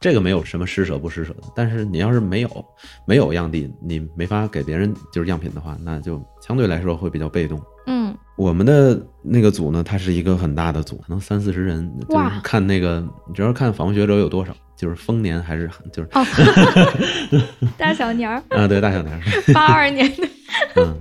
[0.00, 2.64] 这个没有什么施舍不施舍的，但是你要是没有
[3.04, 7.60] 没有样地，你没法给别人就是样品的话，那就相对来说会比较被动。
[7.86, 13.02] 嗯，我们的那个组呢，它是一个很大的组，可能三四十人，就是看那个，
[13.34, 16.08] 主要看访问学者有多少，就是丰年还是就是
[17.76, 19.20] 大小年儿啊，对大小年儿，
[19.52, 20.28] 八二年的。
[20.76, 20.94] 嗯，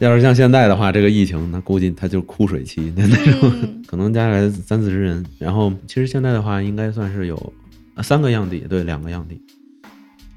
[0.00, 5.24] 要是像现在的话，这个疫情，那估计它就是枯水期那种，可能加起来三四十人。
[5.38, 7.52] 然后其实现在的话，应该算是有。
[7.94, 9.40] 啊，三个样地，对，两个样地。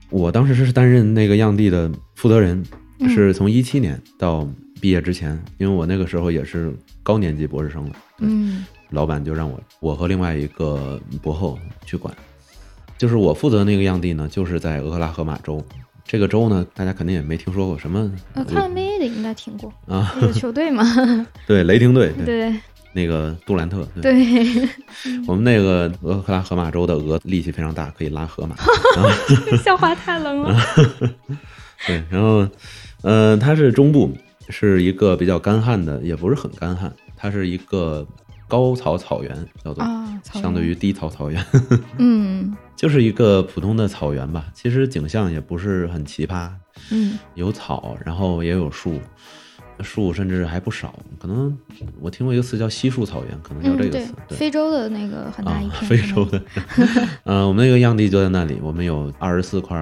[0.09, 2.63] 我当时是担任那个样地的负责人，
[3.09, 4.47] 是从一七年到
[4.79, 7.95] 毕业之前，因为我那个时候也是高年级博士生了。
[8.19, 12.13] 嗯，老板就让我，我和另外一个博后去管。
[12.97, 15.63] 就是我负责那个样地呢，就是在俄克拉荷马州。
[16.05, 18.09] 这个州呢，大家肯定也没听说过什么。
[18.33, 20.83] 呃，看 NBA 的应该听过啊，有球队嘛。
[21.45, 22.13] 对，雷霆队。
[22.25, 22.55] 对。
[22.97, 24.11] 那个杜兰特，对，
[25.27, 28.55] 我们那个俄克拉荷马州的鹅力气非常大，可以拉河马。
[29.63, 30.59] 笑话太冷了。
[31.85, 32.49] 对，然后，
[33.03, 34.11] 呃，它是中部，
[34.49, 38.03] 是一个比较干旱的，也不是很干旱，它是一个
[38.47, 39.85] 高草草原，叫做
[40.23, 41.45] 相对于低草草原。
[41.99, 46.49] 嗯， 就是一个普通的草原吧，其实景象也不是很奇葩。
[46.89, 48.99] 嗯，有草，然后也有树。
[49.83, 51.55] 树甚至还不少，可能
[51.99, 54.13] 我听过一个词叫稀树草原，可能叫这个词。
[54.27, 55.83] 对，非洲的那个很大一片。
[55.83, 56.41] 非洲的，
[57.25, 59.77] 嗯， 我们那个样地就在那里，我们有二十四块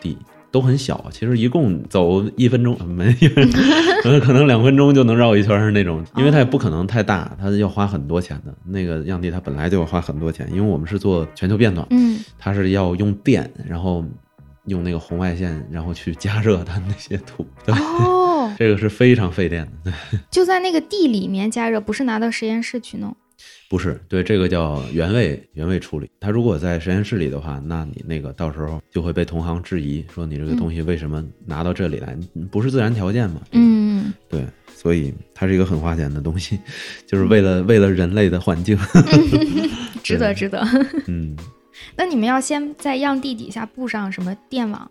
[0.00, 0.16] 地，
[0.50, 3.12] 都很小，其实一共走一分钟没，
[4.22, 8.54] 可能两分钟就能绕一圈是那种，因为它也不可能太大，它要花很多钱的。
[8.64, 14.04] 那个样地它本来就要花很多钱，因为我们是做全球变暖，嗯，它是要用电，然后。
[14.66, 17.44] 用那个红外线，然后去加热它那些土。
[17.66, 19.92] 哦，这个是非常费电的。
[20.30, 23.16] 就在那个地里面加热，不是拿到实验室去弄。
[23.68, 26.10] 不是，对，这个叫原位原位处理。
[26.20, 32.16] 它如果在实验室里的话，那你那个到时候就会被同行质疑，说你这个东西为什么拿到这里来？
[32.50, 33.40] 不是自然条件嘛？
[33.52, 33.80] 嗯。
[34.02, 36.58] 嗯，对，所以它是一个很花钱的东西，
[37.06, 38.78] 就是为了为了人类的环境，
[40.02, 40.66] 值得值得。
[41.06, 41.36] 嗯，
[41.96, 44.90] 那你们要先在样地底下布上什么电网？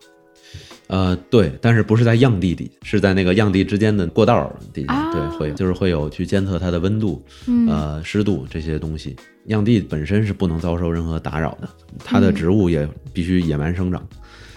[0.87, 9.15] 呃，对，但是不是在样地底，是在那个样地之间的过道儿底下，啊对，会就是会有去监测它的温度、嗯呃湿度这些东西。
[9.45, 11.69] 样地本身是不能遭受任何打扰的，
[12.03, 14.07] 它的嗯植物也必须野蛮生长，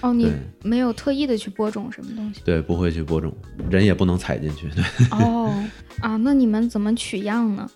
[0.00, 0.30] 哦，你
[0.62, 2.40] 没有特意的去播种什么东西？
[2.44, 3.34] 对，不会去播种，
[3.70, 4.68] 人也不能踩进去。
[4.70, 5.52] 对， 哦
[6.00, 7.68] 啊，那你们怎么取样呢？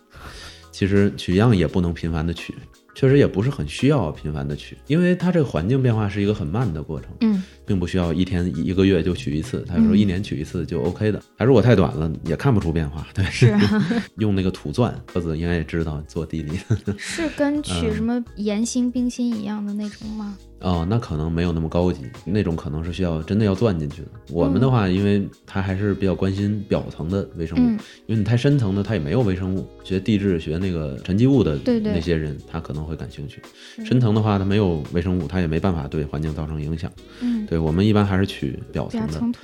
[0.72, 2.55] 其实取样也不能频繁的取，
[2.97, 7.11] 确实也不是很需要频繁的取，因为它这个环境变化是一个很慢的过程。
[7.21, 11.21] 嗯并不需要一天一个月就取一次，它有时候一年取一次就 OK 的。
[11.37, 13.05] 它如果太短了，也看不出变化。
[13.13, 13.87] 对，是啊，
[14.19, 16.57] 用那个土钻，鸽子应该也知道做地里。
[16.97, 20.39] 是跟取什么岩心、冰心一样的那种吗？
[20.61, 24.09] 哦，那可能没有那么高级，那种可能是需要真的要钻进去的。
[24.31, 29.66] 我们的话，因为他还是比较关心表层的微生物，嗯因为你太深层的它也没有微生物。
[29.85, 33.40] 学地质、学那个沉积物的那些人，他可能会感兴趣。
[33.77, 36.90] 是深层的话，它没有微生物，它也没办法对环境造成影响。
[37.21, 39.38] 嗯，对我们一般还是取表层的，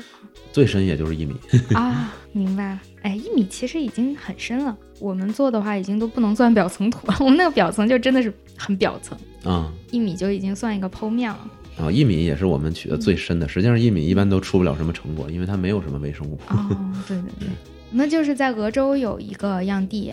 [0.53, 1.35] 最深也就是一米。
[1.75, 2.81] 啊，明白了。
[3.03, 4.77] 哎，一米其实已经很深了。
[4.99, 7.17] 我们做的话，已经都不能算表层土了。
[7.21, 11.51] 我们那个表层就真的是很表层，啊、一米就已经算一个剖面了。
[11.79, 13.49] 啊，一米也是我们取的最深的。
[13.49, 16.39] 实际上，一米一般都出不了什么成果，因为它没有什么微生物。
[16.49, 16.69] 哦，
[17.09, 17.49] 对对对，
[17.91, 20.13] 那就是在俄州有一个样地。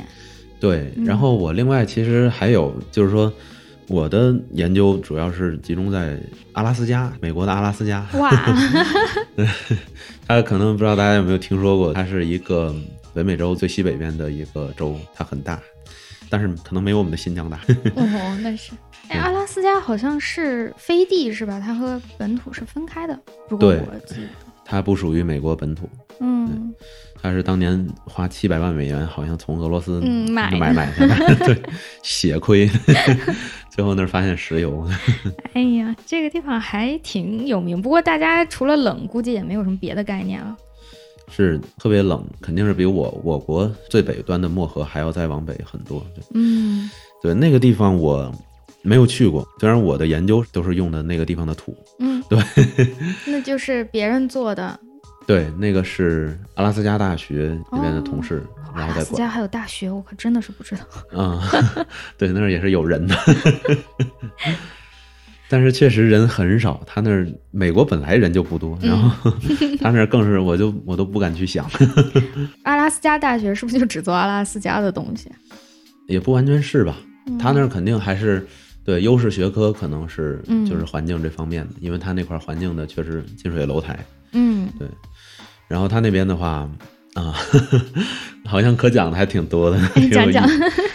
[0.60, 3.32] 对，嗯然后我另外其实还有就是说，
[3.90, 6.18] 我的研究主要是集中在
[6.54, 8.06] 阿拉斯加，美国的阿拉斯加。
[8.14, 8.30] 哇，
[10.28, 12.74] 它可能不知道大家有没有听说过，它是一个
[13.16, 15.60] 北美洲最西北边的一个州，它很大，
[16.30, 17.60] 但是可能没有我们的新疆大。
[17.98, 18.74] 哦，那是。
[19.08, 21.60] 哎，阿拉斯加好像是飞地是吧？
[21.60, 24.49] 它和本土是分开的，如果对我记得。
[24.70, 26.72] 它不属于美国本土，嗯，
[27.20, 31.60] 它是当年花七百万美元，好像从俄罗斯嗯买的买买下来，对，
[32.04, 32.70] 血亏，
[33.72, 34.88] 最后那儿发现石油。
[35.54, 40.56] 哎呀，这个地方还挺有名，不过大家除了冷，估计也没有什么别的概念了。
[41.32, 46.04] 是特别冷，肯定是比我我国最北端的漠河还要再往北很多。
[46.34, 46.90] 嗯，
[47.24, 48.32] 对，那个地方我
[48.82, 51.76] 没有去过，虽然我的研究都是用的那个地方的土。
[52.00, 52.40] 嗯，对，
[53.28, 54.80] 那就是别人做的。
[55.28, 58.98] 对，那个是阿拉斯加大学那边的同事，阿然后在管。
[58.98, 60.82] 拉斯加还有大学，我可真的是不知道。
[61.12, 61.40] 嗯，
[62.18, 63.16] 对，那儿也是有人的。
[65.52, 69.32] 但是确实人很少，他那儿美国本来人就不多，然后
[69.82, 71.70] 他那儿更是我就我都不敢去想，
[72.64, 75.30] 阿拉斯加大学是不是就只做阿拉斯加的东西？
[76.08, 76.96] 也不完全是吧？
[77.28, 78.48] 嗯他那儿肯定还是
[78.90, 84.04] 对优势学科，可能是嗯就是环境这方面的，因为他那块儿环境的确实近水楼台。
[84.32, 84.88] 嗯，对
[85.68, 86.68] 然后他那边的话
[87.14, 87.36] 啊，
[88.46, 90.50] 好像可讲的还挺多的， 挺有意讲讲。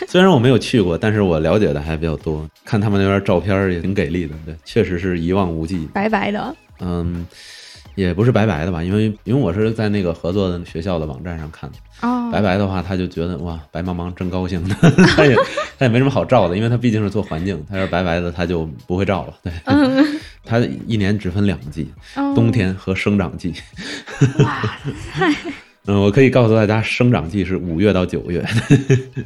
[0.09, 2.45] 虽然我没有去过，但是我了解的还比较多。
[2.65, 5.89] 看他们那边照片也挺给力的，对，确实是一望无际。
[5.93, 6.57] 白白的。
[6.81, 7.25] 嗯，
[7.95, 11.77] 也不是白白的吧，因为因为我是在那个合作的学校的网站上看的。
[12.01, 14.63] 哦，白白的话，他就觉得哇，白茫茫真高兴。
[15.17, 15.35] 他也
[15.79, 19.35] 他也没什么好照的，因为他毕竟是做环境，他要是白白的他就不会照了。
[19.43, 19.53] 对，
[20.45, 23.55] 他一年只分两季，嗯冬天和生长季。
[24.41, 24.77] 哇，
[25.87, 28.45] 嗯，我可以告诉大家，生长季是五月到九月，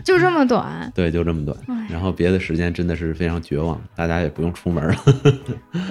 [0.05, 0.93] 就这么短。
[0.95, 1.87] 对，就这么短哎。
[1.89, 4.97] 然后别的时间真的是非常绝望，大家也不用出门了。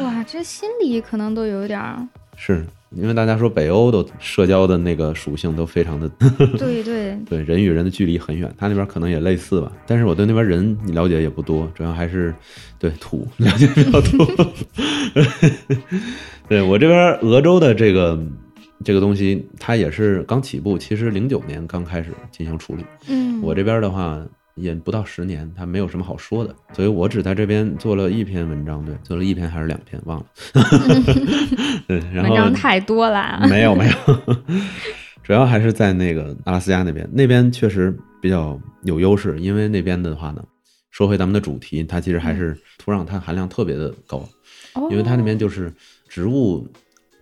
[0.03, 2.07] 哇，这心里可能都有点儿。
[2.37, 6.07] 是因为大家说北欧的社交的那个属性都非常的
[6.57, 9.69] 对对， 对，人与人的距离很远，他那边可能也类似吧。
[9.85, 12.33] 但是我对那边人了解也不多，主要还是
[12.79, 14.25] 对土了解比较多。
[16.47, 18.17] 对我这边俄州的这个
[18.85, 22.85] 这个东西，它也是刚起步，其实零九年刚开始进行处理。
[23.09, 24.25] 嗯，我这边的话
[24.57, 30.25] 也不到十年，它没有什么好说的，所以我只在这边做了一篇文章，对，做了一篇还是两篇，忘了。
[31.87, 33.39] 对，然后文章太多了。
[33.49, 33.93] 没有没有，
[35.23, 40.43] 主要还是在那个阿拉斯加那边，那边确实比较有优势，因为那边的话呢，
[40.91, 44.17] 说回咱们的主题，它其实还是土壤碳含量特别的高，
[44.73, 45.73] 哦因为它那边就是
[46.09, 46.67] 植物。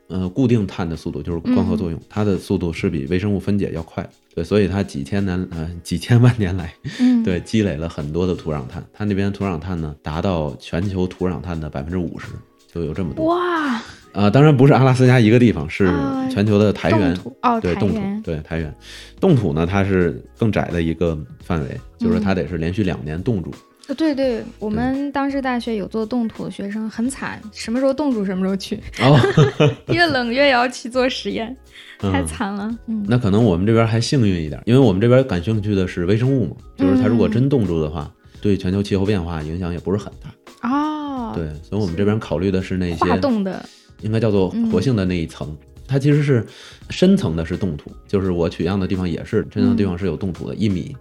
[0.07, 12.27] 呃，固定碳的速度就是光合作用，它的速度是比微生物分解要快，对，所以它几千年呃几千万年来，嗯， 对，积累了很多的土壤碳，它那边土壤碳呢达到全球土壤碳的百分之五十，
[12.71, 13.25] 就有这么多。
[13.25, 13.81] 哇，
[14.13, 17.17] 啊，当然不是阿拉斯加一个地方，是啊全球的台原。
[17.61, 18.73] 对冻土，对台原，
[19.19, 23.57] 冻土呢，它是更窄的一个范围，就是说它得是连续两年冻住，呃
[23.93, 29.19] 对对，我们当时大学有做冻土的学生很惨，什么时候冻住什么时候去，哦，
[29.93, 31.55] 越冷越要去做实验，
[31.99, 32.75] 太嗯惨了。
[32.87, 38.11] 嗯，那可能我们这边还幸运一点，因为我们这边感兴趣的是微生物嘛，就是它如果真冻住的话，
[38.41, 40.67] 对全球气候变化影响也不是很大。
[40.67, 43.63] 哦，对，所以我们这边考虑的是那些化冻的，
[44.01, 45.55] 应该叫做嗯活性的那一层。
[45.87, 46.43] 它其实是
[46.89, 50.95] 深层的是冻土，就是我取样的地方也是深层的地方是有冻土的，一米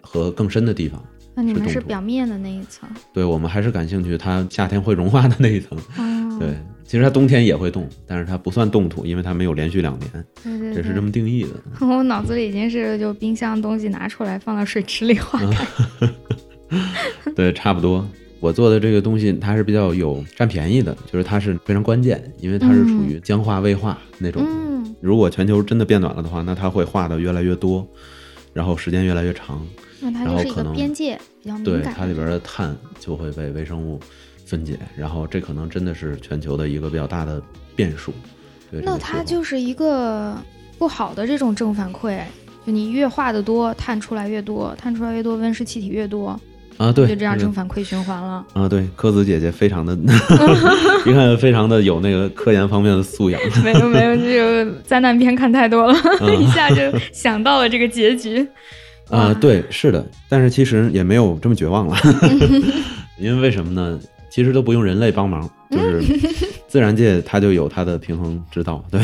[0.00, 1.04] 和更深的地方。
[1.34, 2.88] 那你们是表面的那一层。
[3.12, 5.78] 对我们还是感兴趣，它夏天会融化的那一层。
[5.96, 6.54] 哦，对，
[6.84, 10.10] 其实它冬天也会冻，但是它不算冻土，因为它没有连续两年，
[10.42, 11.86] 对对对，这是这么定义的。
[11.86, 16.08] 我脑子里已经是就冰箱东西拿出来放到水池里化开。
[17.34, 18.06] 对，差不多。
[18.40, 24.42] 我做的这个东西，它是比较有占便宜的，就是它是非常关键，因为它是处于僵化未化那种。
[24.44, 27.86] 嗯，如果全球真的变暖了的话，那它会化的越来越多，
[28.52, 29.64] 然后时间越来越长。
[30.02, 31.82] 那它就是一个边界比较敏感。
[31.82, 34.00] 对它里边的碳就会被微生物
[34.44, 37.40] 分解，然后这可能真的是全球的一个比较大的
[37.76, 38.12] 变数。
[38.70, 40.36] 那它就是一个
[40.78, 42.18] 不好的这种正反馈，
[42.66, 46.40] 就你越化的多，碳出来越多，碳出来越多，温室气体越多，
[46.78, 48.44] 啊，对，就这样正反馈循环了。
[48.54, 49.94] 啊，对，科子姐姐非常的，
[51.06, 53.40] 一看非常的有那个科研方面的素养。
[53.62, 56.76] 没有没有，这个灾难片看太多了，嗯 一下就
[57.12, 58.48] 想到了这个结局。
[59.12, 59.34] 啊、哇。
[59.34, 61.96] 对，是的，但是其实也没有这么绝望了，
[63.18, 64.00] 因为为什么呢？
[64.30, 66.02] 其实都不用人类帮忙，就是
[66.72, 68.82] 自然界它就有它的平衡之道。
[68.90, 68.98] 对，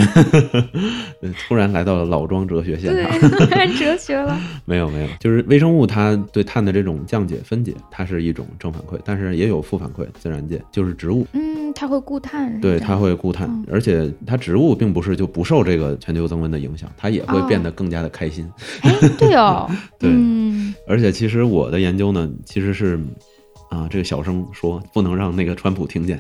[1.20, 4.40] 对 突然来到了老庄哲学现对场，，哲学了。
[4.64, 10.06] 没有没有，就是微生物它对碳的这种降解分解，它是一种正反馈，但是也有负反馈。
[10.18, 18.50] 自然界就是植物，嗯，它会固碳，对它会固碳，嗯而且它植物并不是就不受这个全球增温的影响，它也会哦变得更加的开心。
[18.80, 22.98] 哎，对哦， 对嗯，而且其实我的研究呢，其实是
[23.68, 26.18] 啊，这个小声说不能让那个川普听见。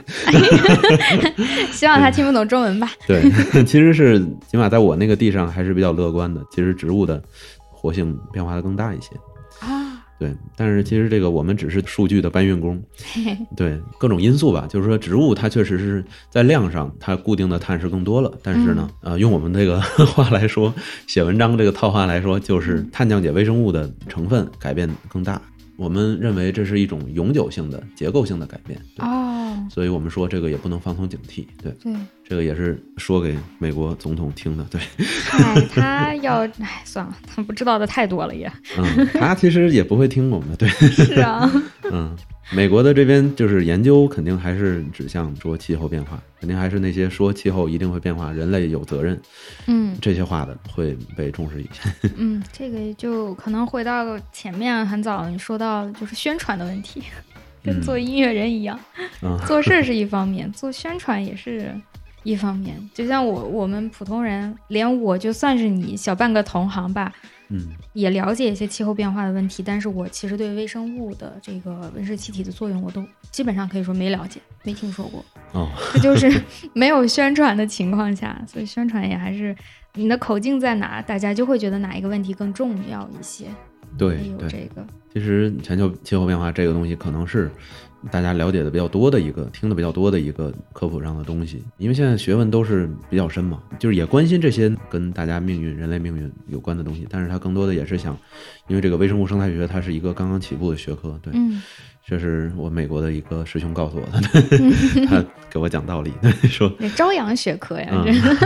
[1.72, 2.90] 希望他听不懂中文吧。
[3.06, 3.22] 对，
[3.64, 4.18] 其实是
[4.50, 6.44] 起码在我那个地上还是比较乐观的。
[6.50, 7.22] 其实植物的
[7.70, 9.10] 活性变化的更大一些。
[9.60, 12.80] 啊，对，但是其实这个我们只是数据的搬运工。
[13.56, 19.80] 对各种因素吧，就是说植物它确实是在量上它固定的碳是更多了，但是呢，呃，用我们这个
[20.14, 20.72] 话来说，
[21.06, 25.40] 写文章这个套话来说，就是碳降解微生物的成分改变更大。
[25.78, 29.37] 我们认为这是一种永久性的结构性的改变，对，哦，
[29.70, 31.92] 所以我们说这个也不能放松警惕，对，对，
[32.26, 34.80] 这个也是说给美国总统听的，对，
[35.32, 38.50] 哎，他要，哎，算了，他不知道的太多了也。
[38.76, 41.50] 嗯，他其实也不会听我们的，对，是啊，
[41.90, 42.16] 嗯，
[42.52, 49.20] 美国的这边就是研究肯定还是指向说气候变化，肯定还是那些说气候一定会变化，人类有责任
[49.66, 49.96] 嗯。
[50.00, 51.90] 这些话的会被重视一些。
[52.16, 57.02] 嗯，这个就可能回到前面很早你说到就是宣传的问题，
[57.62, 58.78] 跟嗯做音乐人一样，
[59.22, 61.74] 啊， 做事是一方面，做宣传也是
[62.22, 62.76] 一方面。
[62.94, 67.12] 就像我我们普通人，连我就算是你小半个同行吧，
[67.48, 75.24] 嗯也了解一些气候变化的问题，但是我其实对微生物的这个温室气体的作用，我都基本上可以说没了解，没听说过。
[75.52, 76.42] 哦，这就是
[76.74, 79.56] 没有宣传的情况下，所以宣传也还是
[79.94, 83.46] 你的口径在哪，大家就会觉得哪一个问题更重要一些。
[83.96, 87.50] 对也有，这个，其实全球气候变化这个东西可能是
[88.10, 98.16] 大家了解的比较多的一个、听的比较多的一个科普上的东西，因为现在学问都是比较深嘛，就是也关心这些跟大家命运、人类命运有关的东西，但是它更多的也是想，
[98.68, 101.60] 因为这个微生物生态学它是一个刚刚起步的学科，对，嗯
[102.06, 108.38] 这是我美国的一个师兄告诉我的，他给我讲道理，对，说，朝阳学科呀，嗯，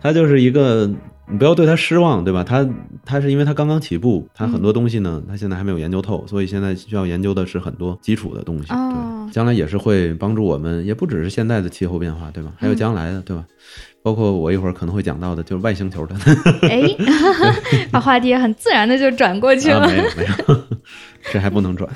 [0.00, 0.90] 他就是一个，
[1.26, 2.44] 你不要对他失望，对吧？
[2.44, 2.68] 他
[3.04, 12.52] 他是因为他刚刚起步，他很多东西呢，他现在还没有研究透，所以现在需要研究的是很多基础的东西，哦对，将来也是会帮助我们，也不只是现在的气候变化，对吧？
[12.56, 13.44] 还有将来的，对吧？
[14.02, 16.14] 包括我一会儿可能会讲到的，就是外星球的，
[16.68, 16.82] 哎，
[17.90, 19.88] 把话题很自然的就转过去啊，了。
[19.88, 20.62] 没有没有，
[21.32, 21.88] 这还不能转。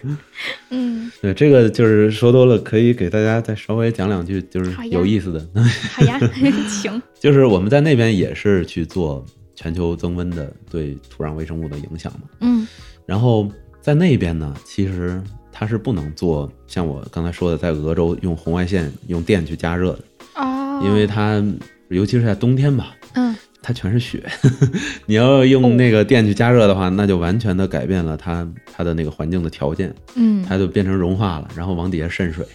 [0.68, 5.46] 嗯，对，这个就是说多了，可以给大家再稍微讲两句，就是有意思的。
[5.92, 6.18] 好呀，
[6.68, 7.00] 请。
[7.18, 12.28] 就是我们在那边也是去做全球增温的对土壤微生物的影响嘛。
[12.40, 12.66] 嗯
[13.06, 13.50] 然后
[13.80, 20.04] 在那边呢，其实它是不能做像我刚才说的，在俄州用红外线用电去加热的，
[20.36, 21.42] 哦，因为它
[21.88, 24.24] 尤其是在冬天吧，嗯它全是雪，
[25.06, 32.46] 你要用那个电去加热的话，那就完全的改变了它它的那个环境的条件，嗯它就变成融化了，然后往底下渗水。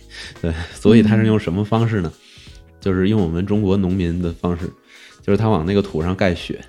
[0.41, 2.11] 对， 所以它是用什么方式呢？
[2.79, 4.65] 就是用我们中国农民的方式，
[5.21, 6.59] 就是他往那个土上盖雪。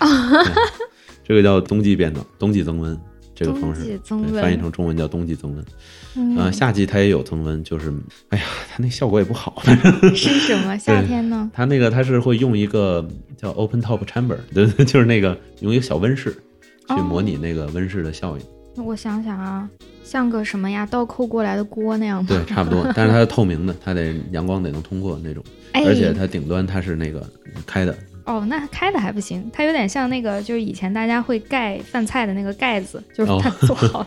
[0.00, 0.52] 对
[1.26, 2.98] 这个叫冬季变暖，冬季增温。
[3.34, 5.64] 这个方式冬季增温对翻译成中文叫冬季增温。
[6.16, 7.92] 嗯呃，夏季它也有增温，就是
[8.30, 9.62] 哎呀，它那效果也不好。
[10.14, 10.76] 是什么？
[10.78, 11.50] 夏天呢？
[11.52, 13.06] 它那个它是会用一个
[13.36, 18.44] 叫 open top chamber，对 对，就是那个用一个小温室去哦模拟那个温室的效应。
[18.76, 19.68] 那我想想啊，
[20.04, 22.26] 像个什么呀，倒扣过来的锅那样吗？
[22.28, 25.42] 对，差不多，但是它是透明的，它得阳光得能通过那种，
[25.72, 27.24] 哎，而且它顶端它是那个
[27.66, 34.06] 开的，哦，那开的还不行，它有点像那个，就是以前大家会盖饭菜的那个盖子，就是哦它做好了，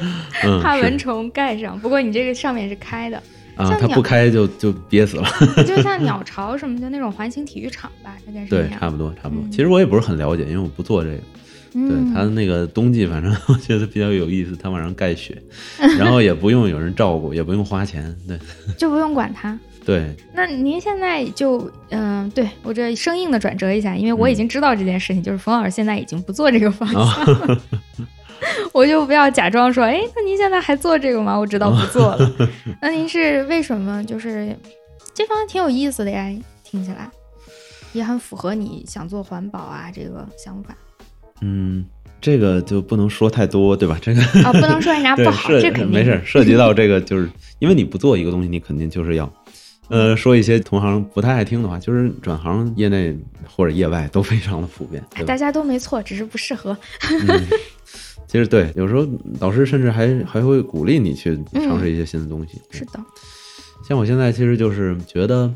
[0.44, 1.78] 嗯，怕蚊虫盖上。
[1.80, 3.16] 不过你这个上面是开的，
[3.56, 5.28] 啊，它不开就就憋死了。
[5.66, 8.68] 就像 鸟巢什么的那种环形体育场吧，大概是对。
[8.70, 9.44] 差不多差不多。
[9.44, 11.16] 嗯其实我也不是很了解，因为我不做这个。
[11.16, 11.22] 对
[11.74, 15.36] 嗯，它那个冬季，反正 我觉得比较有意思，它往上盖雪，
[15.98, 18.16] 然后也不用有人照顾，也不用花钱。
[18.26, 18.38] 对
[18.78, 19.56] 就不用管它。
[19.84, 27.58] 对，那您现在就嗯、对我这生硬的转折一下，因为我已经知道这件事情，就是冯老师现在已经不做这个方向
[28.72, 31.36] 我就不要假装说，哎，那您现在还做这个吗？
[31.38, 32.32] 我知道不做了。
[32.82, 34.02] 那您是为什么？
[34.04, 34.56] 就是
[35.14, 36.30] 这方面挺有意思的呀，
[36.64, 37.10] 听起来
[37.92, 40.76] 也很符合你想做环保啊这个想法
[41.40, 41.84] 嗯，
[42.20, 43.98] 这个就不能说太多，对吧？
[44.00, 49.30] 这个啊，不能说人家 不好，这肯定没事，涉及到这个，就是因为你不做一个东西，你肯定就是要。
[49.90, 53.16] 呃，说一些同行不太爱听的话，就是转行业内
[53.50, 55.02] 或者业外都非常的普遍？
[55.26, 56.76] 大家都没错，只是不适合。
[57.26, 57.46] 嗯，
[58.28, 59.08] 其实对，有时候
[59.40, 62.60] 老师甚至还还会鼓励你去尝试一些新的东西。
[62.70, 63.00] 是的，
[63.88, 65.50] 像我现在其实就是觉得，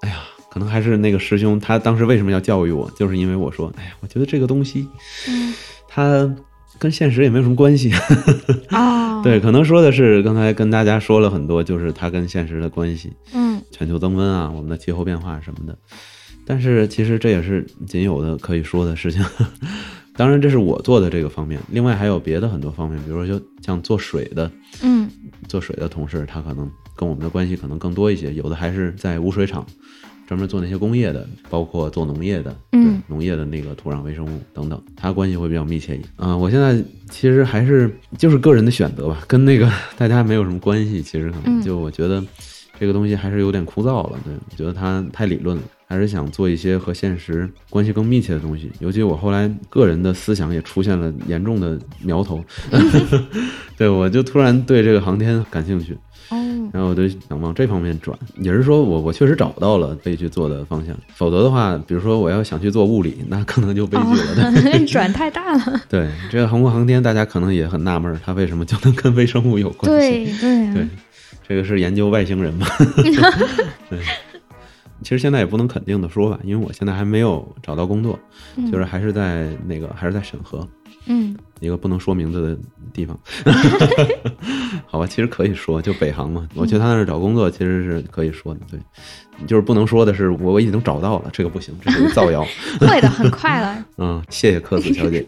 [0.00, 0.16] 哎呀，
[0.50, 4.88] 可能还是那个师兄他当时为什么要教育我，就是因为我说，哎呀，我觉得这个东西
[5.28, 5.54] 嗯
[5.86, 6.28] 它
[6.78, 7.92] 跟现实也没有什么关系。
[8.70, 15.78] 哦，对，，可能说的是刚才跟大家说了很多，就是它跟现实的关系，嗯全球增温啊，我们的气候变化什么的。
[16.44, 19.24] 但是其实这也是仅有的可以说的事情。
[20.16, 24.50] 当然，这是我做的这个方面，另外还有别的很多方面，比如说就像做水的，
[24.82, 25.08] 嗯
[25.46, 29.64] 做水的同事，他可能跟我们的关系可能更多一些，有的还是在污水厂
[30.26, 36.08] 专门做那些工业的，包括做农业的，嗯农业的那个土壤微生物等等，他关系会比较密切一点。
[36.16, 41.02] 啊、我现在其实还是就是个人的选择吧，跟那个大家没有什么关系。
[41.02, 42.24] 其实可能嗯就我觉得
[42.80, 45.62] 这个东西还是有点枯燥了，对我觉得它太理论了。
[45.88, 52.44] 还是想做一些和现实关系更密切的东西，尤其我后来个人的思想也出现了严重的苗头，
[53.78, 55.96] 对我就突然对这个航天感兴趣，
[56.30, 56.36] 哦，
[56.72, 64.86] 然后我就想往这方面转，也是说我我确实找到了可以去做的方向，否则的话，比如说我要想去做物理，那可能就悲剧了。
[64.86, 65.80] 转太大了。
[65.88, 70.24] 对，这个航空航天，大家可能也很纳闷，它为什么就能跟微生物有关系？
[70.24, 70.88] 对对对，
[71.46, 72.66] 这个是研究外星人吗？
[73.88, 74.00] 对，
[75.06, 78.18] 其实现在也不能肯定的说吧，因为我现在还没有找到工作，
[78.56, 80.66] 嗯就是还是在那个还是在审核
[81.06, 82.58] 嗯一个不能说名字的
[82.92, 83.16] 地方。
[84.84, 88.80] 好吧，其实可以说，就北航嘛，我去他那儿找工作其实是可以说的，对，
[89.46, 92.44] 就是不能说的是我我已经找到了，这个不行，这属于造谣。
[92.82, 93.84] 会的，很快了。
[93.98, 95.24] 嗯，谢谢柯子小姐，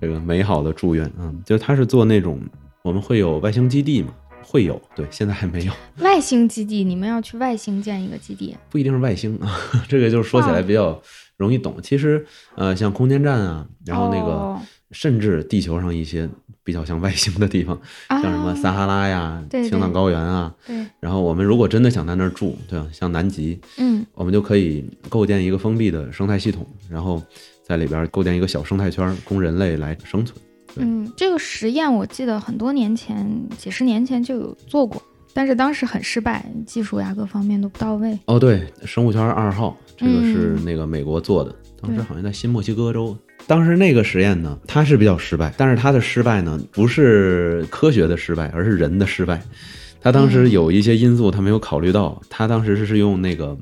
[0.00, 2.40] 这个美好的祝愿啊、嗯，就他是做那种
[2.82, 4.08] 我们会有外星基地嘛，
[4.44, 8.56] 会有，对，现在还没有，外星基地，你们要去外星建一个基地？
[8.70, 11.00] 不一定是外星啊， 这个就是说起来比较
[11.36, 11.76] 容易懂。
[11.82, 12.24] 其实
[12.56, 14.60] 呃，像空间站啊，然后那个、哦
[14.92, 16.28] 甚至地球上一些
[16.62, 17.74] 比较像外星的地方，
[18.08, 22.86] 啊像什么撒哈拉呀、对对青藏高原啊，对，然后我们如果真的想在那儿住，对吧？
[22.92, 27.22] 像南极，嗯我们就可以构建一个封闭的生态系统，然后
[27.66, 30.38] 在里边构建一个小生态圈，供人类来生存。
[30.74, 33.26] 对嗯，这个实验我记得很多年前，
[33.58, 35.02] 几十年前就有做过，
[35.34, 38.18] 但是当时很失败，技术呀各方面都不到位。
[38.26, 43.16] 哦，对，生物圈二号，这个是嗯那个美国做的，当时好像在新墨西哥州。
[43.46, 49.42] 当时那个实验呢，它是比较失败，但是它的失败呢，不是科学的失败，而是人的失败。
[50.00, 53.56] 他当时嗯有一些因素他没有考虑到，他当时是用那个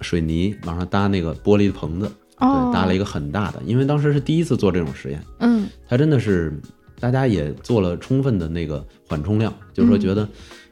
[0.00, 6.52] 水泥往上搭那个玻璃的棚子，哦对，，搭了一个很大的，因为当时是第一次做这种实验，嗯他真的是
[7.00, 10.28] 大家也做了充分的那个缓冲量，就是说嗯觉得、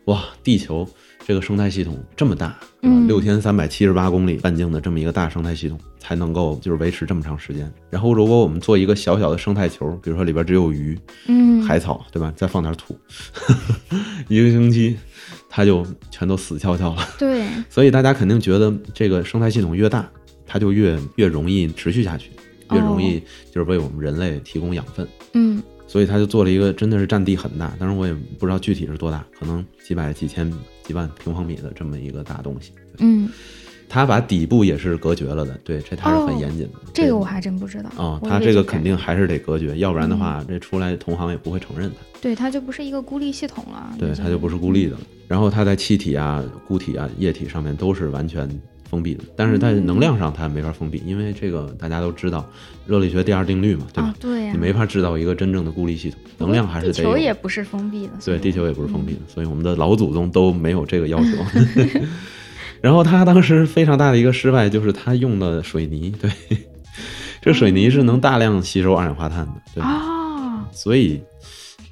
[0.06, 0.88] 哇，地球
[1.26, 2.58] 这个生态系统这么大，
[3.06, 7.70] 六千三百七十八公里半径的这么一个大生态系统，才能够就是维持这么长时间。
[7.90, 10.98] 然后如果我们做一个小小的生态球，比如说里边只有鱼、
[11.28, 12.32] 嗯，海草，对吧？
[12.36, 12.94] 再放点土，
[14.28, 14.96] 一个星期
[15.48, 17.08] 它就全都死翘翘了。
[17.18, 20.06] 对， 所以大家肯定觉得这个生态系统越大，
[20.46, 22.30] 它就越越容易持续下去，
[22.72, 23.20] 越容易
[23.50, 25.06] 就是为我们人类提供养分。
[25.32, 30.50] 嗯所以他就做了一个真的是占地很大，当然我也不知道具体是多大，可能几百、几千、
[30.82, 32.72] 几万平方米的这么一个大东西。
[32.98, 33.28] 嗯
[33.86, 36.80] 它把底部也是隔绝了的，对，这它是很严谨的。
[36.92, 37.90] 这个我还真不知道。
[37.96, 41.96] 哦，它这个肯定还是得隔绝，要不然的话，这出来同行也不会承认它。
[42.20, 43.94] 对，它就不是一个孤立系统了。
[43.98, 45.00] 对，它就不是孤立的了。
[45.28, 48.48] 然后它在气体啊、固体啊、液体上面都是完全
[48.94, 52.48] 封闭的，但是在能量上它没法封闭，因为这个大家都知道
[52.86, 54.06] 热力学第二定律嘛，对吧？
[54.06, 57.18] 啊，对呀、你没法制造一个真正的孤立系统，能量还是地球。
[57.18, 58.12] 也不是封闭的。
[58.24, 61.30] 对，地球也不是封闭的，所以我们的老祖宗都没有这个要求。
[62.80, 66.30] 然后他当时非常大的一个失败就是他用的水泥， 对，
[67.42, 71.20] 这水泥是能大量吸收二氧化碳的，对，啊，所以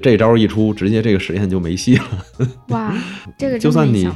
[0.02, 2.04] 这招一出，直接这个实验就没戏了。
[2.68, 2.92] 哇，
[3.38, 4.06] 这个就算你。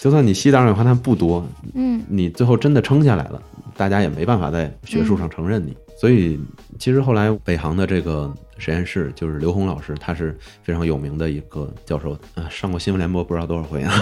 [0.00, 3.40] 就算你吸的二氧化碳不多，嗯你最后真的撑下来了，
[3.76, 5.76] 大家也没办法在学术上承认你。
[5.96, 6.40] 所以，
[6.78, 13.92] 其实后来北航的这个实验室，就是刘红老师，他是非常有名的一个教授啊，上过新闻联播不知道多少回啊。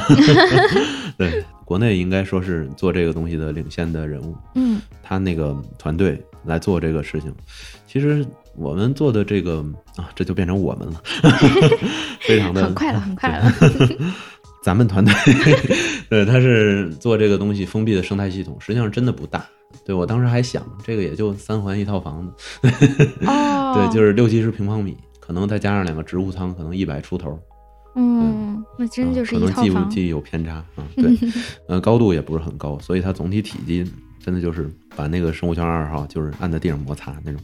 [1.19, 4.35] 对，国内应该说是做这个东西的领先的人物。
[4.55, 7.33] 嗯他那个团队来做这个事情，
[7.87, 8.25] 其实
[8.57, 9.65] 我们做的这个
[9.97, 11.03] 啊，这就变成我们了，
[12.21, 13.53] 非常的很快了，很快了。
[14.63, 15.13] 咱们团队，
[16.09, 19.45] 对，他是做这个东西封闭的生态系统，实际上真的不大。
[19.85, 22.69] 对我当时还想，这个也就三环一套房子，
[23.27, 27.37] 哦，对，就是六七十平方米，可能再加上两个植物仓，可能一百出头，
[27.97, 29.91] 嗯，那真就是啊可能记不一套房。
[29.91, 30.87] 记忆有偏差啊。
[30.95, 31.19] 对，
[31.67, 33.85] 呃，高度也不是很高，所以它总体体积
[34.23, 37.41] 真的就是把那个生物圈二号就是按在地上摩擦那种。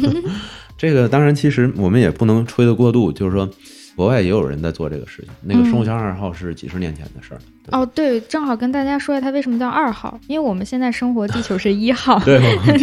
[0.78, 3.48] 这个当然，其实我们也不能吹得过度，就是说。
[3.94, 7.40] 国外也有人在做这个事情，那个生物圈二号是几十年前的事儿。
[7.62, 12.18] 对哦，对，正好跟大家说一下它为什么叫二号，因为我们现在生活地球是一号。
[12.24, 12.40] 对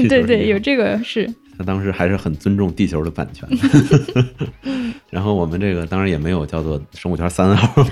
[0.08, 1.28] 对对，有这个是。
[1.58, 3.50] 他当时还是很尊重地球的版权。
[5.10, 7.84] 然后我们这个当然也没有叫做生物圈三号，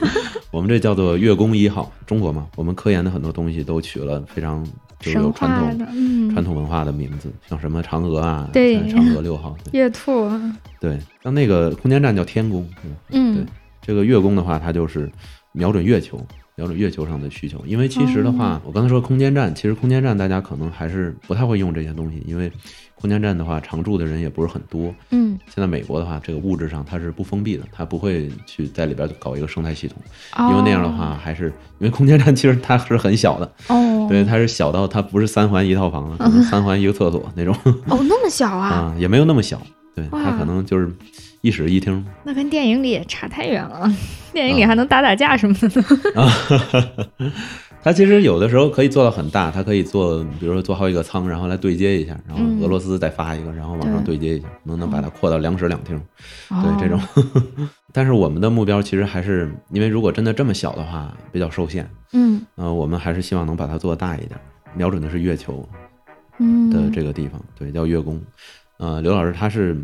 [0.52, 1.92] 我们这叫做月宫一号。
[2.06, 4.64] 中国嘛，我们科研的很多东西都取了非常
[5.00, 8.78] 就是有传统传统文化的名字，像什么嫦娥啊，对。
[8.90, 9.80] 嫦娥六号，对。
[9.80, 10.30] 月兔，
[10.80, 12.68] 对，像那个空间站叫天宫，
[13.10, 13.46] 对
[13.82, 15.10] 这个月宫的话，它就是
[15.52, 16.20] 瞄准月球，
[16.58, 17.64] 瞄准月球上的需求。
[17.68, 22.52] 因为其实的话，我刚才说空间站，其实空间站大家可能还是不太会用这些东西，因为
[22.96, 24.92] 空间站的话，常住的人也不是很多。
[25.12, 29.98] 嗯，现在美国的话，这个物质上它是不封闭的，它不会去在里边搞一个生态系统，
[30.36, 30.50] 哦。
[30.50, 31.46] 因为那样的话，还是
[31.78, 37.56] 因为空间站其实它是很小的，哦，对，它是小到它不是三环一套房了，可能三环一个厕所那种。
[37.86, 39.62] 哦，那么小啊，啊，也没有那么小，
[39.94, 40.92] 对，它可能就是
[41.48, 43.90] 一室一厅，那跟电影里也差太远了。
[44.34, 45.88] 电影里还能打打架什么的呢。
[46.14, 46.30] 啊，
[47.82, 55.96] 它其实有的时候可以做到很大，它可以做，比如说做好几个仓，然后来对接一下，然后嗯俄罗斯再发一个，然后往上对接一下，能能把它扩到两室两厅，
[56.50, 57.02] 哦对这种。
[57.94, 64.38] 但是我们的目标其实还是，因为如果真的这么小的话，比较受限，嗯呃，我们还是希望能把它做大一点，
[64.76, 65.68] 瞄准的是月球
[66.38, 68.22] 嗯的这个地方，对，叫月宫。
[68.78, 69.76] 呃，刘老师他是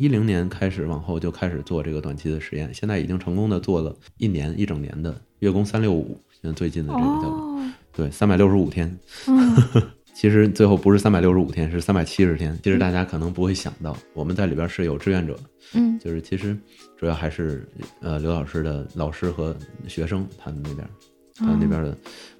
[0.00, 7.28] 一零年开始往后就开始做这个短期的实验，现在已经成功的做了一年一整年的月供三六五，现在最近的这个叫。
[7.28, 9.54] 哦，对，三百六十五天，嗯
[10.14, 12.58] 其实最后不是三百六十五天，是三百七十天。
[12.62, 15.38] 其实大家可能不会想到，我们在里边是有志愿者，
[15.74, 16.56] 嗯就是其实
[16.96, 17.68] 主要还是
[18.00, 19.54] 呃刘老师的老师和
[19.86, 20.88] 学生他们那边，
[21.34, 21.94] 他们那边的，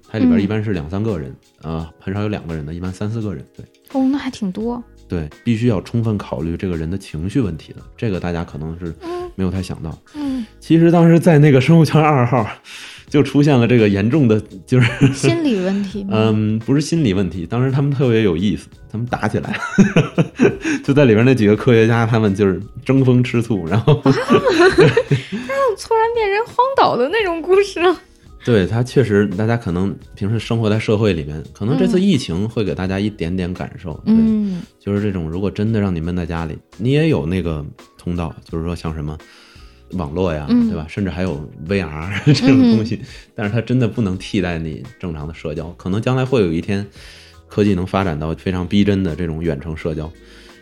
[0.09, 1.31] 他里边一般是两三个人
[1.61, 3.45] 啊、很少有两个人的，一般三四个人。
[3.55, 4.83] 对哦，那还挺多。
[5.11, 8.95] 对，必须要充分考虑这个人的情绪问题的，这个大家可能是
[9.35, 9.93] 没有太想到。
[10.15, 12.47] 嗯，其实当时在那个生物圈二号，
[13.09, 16.07] 就出现了这个严重的，就是心理问题？
[16.09, 19.59] 嗯，不是心理问题，当时他们特别有意思，他们打起来了，
[20.81, 24.09] 就在里边那几个科学家，他们就是争风吃醋，然后 突
[25.93, 27.99] 然变成荒岛的那种故事了。
[28.43, 37.65] 对他确实，大家可能平时生活在社会里面，可能这次疫情会给大家一点点感受，对，嗯就是这种如果真的让你闷在家里，你也有那个
[37.97, 39.17] 通道，就是说像什么。
[39.95, 40.85] 网络呀，嗯对吧？
[40.87, 41.37] 甚至还有
[41.67, 42.97] VR 这种东西，
[43.35, 45.69] 但是它真的不能替代你正常的社交。
[45.71, 46.87] 可能将来会有一天，
[47.49, 50.09] 科技能发展到非常逼真的这种远程社交，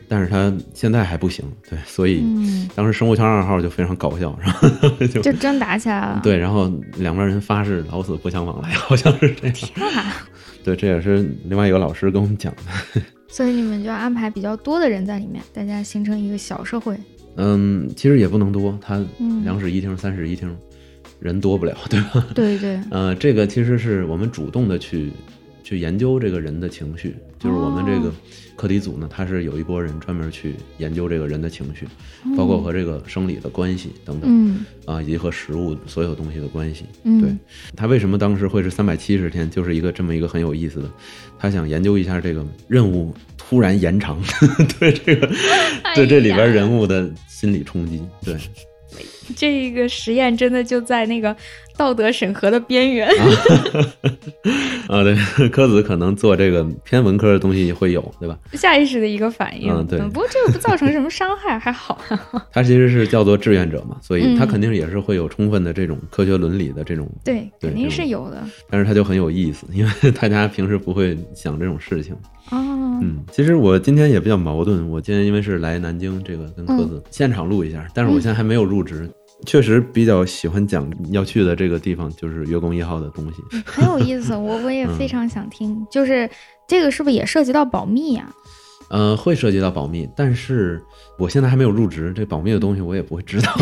[0.09, 1.45] 但是他现在还不行。
[1.69, 4.67] 对，所以嗯，当时生物圈二号就非常搞笑，然后
[5.07, 6.19] 就就真打起来了。
[6.23, 9.55] 对，然后两边人发誓老死不相往来， 好像是这样。
[9.95, 10.27] 啊，
[10.63, 13.01] 对，这也是另外一个老师跟我们讲的。
[13.27, 16.97] 所以你们就安排比较多的人在里面，大家形成一个小社会。
[17.35, 20.53] 嗯，其实也不能多，它嗯两室一厅、三室一厅，
[21.19, 22.25] 人多不了，对吧？
[22.33, 25.11] 对对，呃，这个其实是我们主动的去
[25.69, 28.11] 去研究这个人的情绪，就是我们这个
[28.55, 31.87] 课题组呢，他是有一波人专门去研究这个人的情绪，
[32.35, 34.65] 包括和这个生理的关系等等，嗯。
[34.85, 36.85] 啊，以及和食物所有东西的关系。
[37.03, 37.21] 嗯。
[37.21, 37.29] 对。
[37.75, 40.89] 他为什么当时会是三百七十天，就是一个这么一个很有意思的，
[41.37, 44.19] 他想研究一下这个任务突然延长
[44.79, 45.29] 对这个
[45.93, 48.01] 对这里边人物的心理冲击。
[48.23, 48.35] 对，
[49.35, 51.35] 这个实验真的就在那个
[51.77, 53.09] 道德审核的边缘。
[54.87, 55.15] 啊，对，
[55.49, 58.37] 科子可能做这个偏文科的东西会有，对吧？
[58.53, 59.71] 下意识的一个反应。
[59.71, 61.99] 嗯对不过这个不造成什么伤害，还好。
[62.51, 68.43] 他其实是叫做志愿者嘛，所以他嗯肯定也是会有充分的这种科学伦理的这种，对，对肯定是有的。
[68.69, 72.15] 但是他就很有意思，因为大家平时不会想这种事情。
[72.49, 72.57] 哦，
[73.01, 79.09] 嗯，其实我今天也比较矛盾，我今天因为是来南京这个跟科子现场录一下，但是我现在还没有入职。
[79.45, 83.41] 确实比较喜欢讲要去的这个地方，就是月宫一号的东西。
[83.65, 85.85] 很有意思，我我也嗯非常想听。
[85.89, 86.29] 就是
[86.67, 88.29] 这个是不是也涉及到保密呀、
[88.89, 90.81] 呃，会涉及到保密，但是
[91.17, 93.55] 我现在还没有入职，这保密的东西我也不会知道。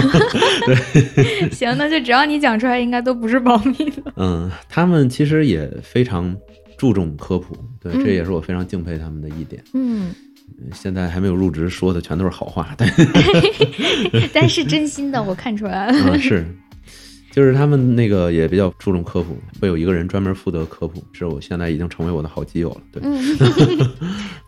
[0.65, 4.11] 对 行，那就只要你讲出来，应该都不是保密的。
[4.17, 6.36] 嗯，他们其实也非常
[6.78, 9.63] 注重科普，对，嗯这也是我非常敬佩他们的一点。
[9.73, 10.13] 嗯，
[10.73, 12.89] 现在还没有入职，说的全都是好话， 但
[14.33, 15.97] 但是真心的，我看出来了。
[16.11, 16.45] 啊是，
[17.31, 22.81] 就是他们那个也比较注重科普，会有一个人专门负责科普，是我现在已经成为我的好基友了。
[22.91, 23.19] 对、嗯，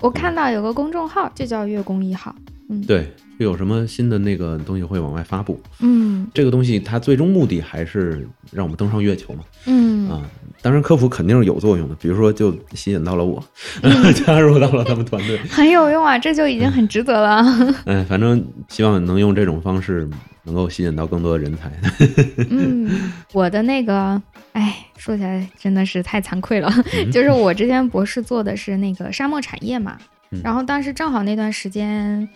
[0.02, 2.36] 我看到有个公众号就叫月宫一号。
[2.70, 5.58] 嗯，对，会有什么新的那个东西会往外发布。
[5.80, 9.40] 嗯这个东西它最终目的还是让我们登上月球嘛。
[9.66, 10.22] 嗯啊，
[10.62, 13.42] 当然科普肯定是有作用的，比如说就吸引到了我，
[13.82, 15.38] 嗯 加入到了他们团队。
[15.50, 17.74] 很有用啊，这就已经很值得了。
[17.86, 20.06] 哎， 反正希望能用这种方式
[20.44, 21.72] 能够吸引到更多的人才。
[22.50, 24.22] 嗯，我的那个，
[24.52, 26.70] 哎，说起来真的是太惭愧了。
[27.12, 29.98] 就是我之前博士做的是那个沙漠产业嘛，
[30.32, 32.28] 嗯然后当时正好那段时间，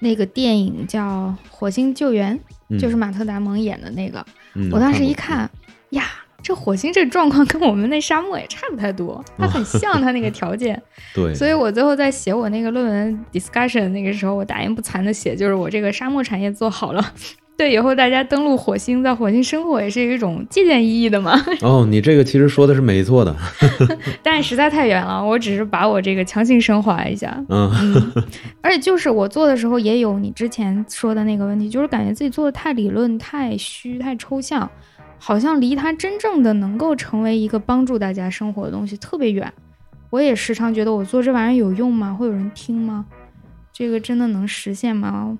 [0.00, 2.36] 那个电影叫《火星救援》，
[2.68, 4.24] 嗯就是马特·达蒙演的那个。
[4.54, 5.50] 嗯我当时一过看，
[5.90, 6.04] 呀，
[6.42, 10.80] 这火星这状况跟我们那沙漠也差不太多，它很像它那个条件。
[11.14, 17.12] 对，所以我最后在写我那个论文 discussion 那个时候，我大言不惭的写，就是我这个沙漠产业做好了。
[17.60, 21.38] 对，以后大家登陆火星，在火星生活也是一种借鉴意义的嘛。
[21.60, 23.36] 哦，你这个其实说的是没错的，
[24.24, 27.36] 但是实在太远了，我只是把我这个强行升华一下。
[27.50, 28.12] 嗯嗯，
[28.62, 34.66] 而且就是我做的时候也有你之前说的那个问题，就是感觉自己做的太理论、太虚、太抽象，
[35.18, 39.52] 好像离它真正的能够成为一个帮助大家生活的东西特别远。
[40.08, 42.16] 我也时常觉得我做这玩意儿有用吗？
[42.18, 43.04] 会有人听吗？
[43.70, 45.36] 这个真的能实现吗？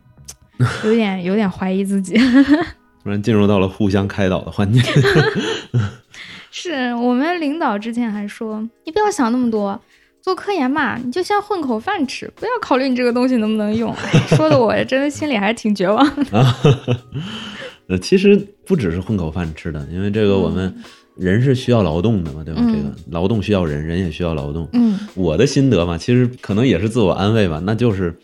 [0.84, 2.14] 有点有点怀疑自己。
[3.02, 4.80] 突然进入到了互相开导的环节。
[6.52, 9.80] 是我们领导之前还说，你不要想那么多，
[10.20, 13.90] 做科研嘛，你就先混口饭吃，不要考虑你这个东西能不能用。
[13.92, 17.98] 哎说的我真的心里还是挺绝望的。
[18.02, 18.36] 其实
[18.66, 20.74] 不只是混口饭吃的，因为这个我们
[21.16, 22.60] 人是需要劳动的嘛，对吧？
[22.62, 24.68] 嗯这个劳动需要人，人也需要劳动。
[24.72, 28.14] 嗯我的心得嘛，其实可能也是自我安慰吧，那就是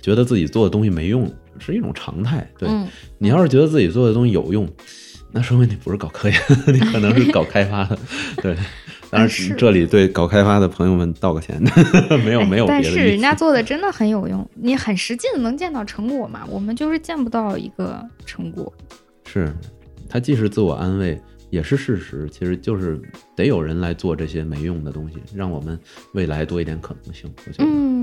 [0.00, 2.48] 觉得自己做的东西没用是一种常态。
[2.58, 2.86] 对、嗯
[3.18, 4.68] 你要是觉得自己做的东西有用，
[5.32, 7.98] 那说明你不是搞科研，你可能是搞开发的。
[8.42, 8.56] 对，
[9.10, 11.60] 当然这里对搞开发的朋友们道个歉，
[12.24, 12.82] 没有哎没有别的。
[12.82, 16.44] 但是人家做的真的很有用，你很实际的能见到成果嘛？
[16.48, 18.72] 我们就是见不到一个成果。
[19.26, 19.52] 是，
[20.08, 22.28] 它既是自我安慰，也是事实。
[22.30, 23.00] 其实就是
[23.34, 25.78] 得有人来做这些没用的东西，让我们
[26.12, 27.32] 未来多一点可能性。
[27.46, 27.93] 我觉得、嗯，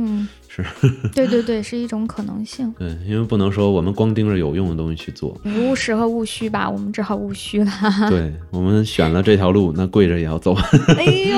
[0.47, 0.65] 是
[1.15, 2.73] 对对对，是一种可能性。
[2.77, 5.39] 对，因为不能说我们光盯着有用的东西去做。
[5.45, 7.71] 务实和务虚吧，我们只好务虚了。
[8.09, 10.53] 对我们选了这条路，那跪着也要走。
[10.97, 11.37] 哎呦，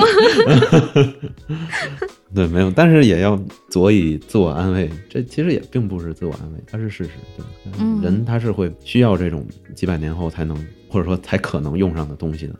[2.34, 3.40] 对，没有，但是也要
[3.74, 4.88] 佐以自我安慰。
[5.10, 7.10] 这其实也并不是自我安慰，它是事实。
[7.36, 7.44] 对，
[7.80, 9.44] 嗯人他是会需要这种
[9.74, 10.56] 几百年后才能，
[10.88, 12.54] 或者说才可能用上的东西的。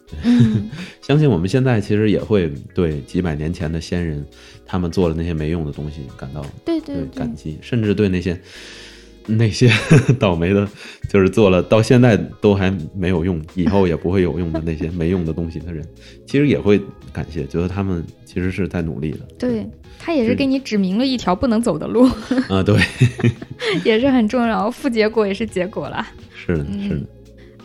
[1.04, 4.26] 相信我们现在其实也会对几百年前的先人，
[4.66, 8.36] 他们做的那些没用的东西感到对对对感，激，甚至对那些
[9.26, 9.72] 那些
[10.20, 10.68] 倒霉的，
[11.10, 15.86] 就是做了到现在都还没有用，以后也不会有用的那些没用的东西的人，
[16.26, 16.80] 其实也会
[17.12, 19.20] 感谢，觉得他们其实是在努力的。
[19.38, 19.66] 对
[20.00, 22.04] 他也是是给你指明了一条不能走的路，
[22.50, 22.78] 啊，对，
[23.86, 24.70] 也是很重要。
[24.70, 26.06] 负结果也是结果啦。
[26.36, 27.06] 是的，是的。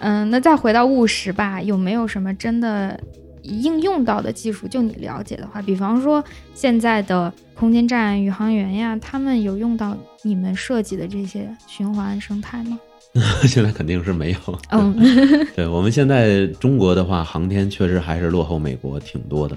[0.01, 2.99] 嗯，那再回到务实吧，有没有什么真的
[3.43, 4.67] 应用到的技术？
[4.69, 6.23] 就你了解的话，比方说
[6.55, 12.79] 现在的空间站、宇航员呀，他们有用到你们设计的这些循环生态吗？
[13.49, 14.39] 现在肯定是没有。
[14.71, 14.95] 嗯，
[15.57, 19.57] 对我们现在中国的话，航天确实还是落后美国挺多的。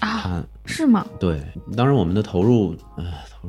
[0.00, 1.06] 啊，是吗？
[1.20, 1.40] 对，
[1.76, 3.04] 当然我们的投入，呃，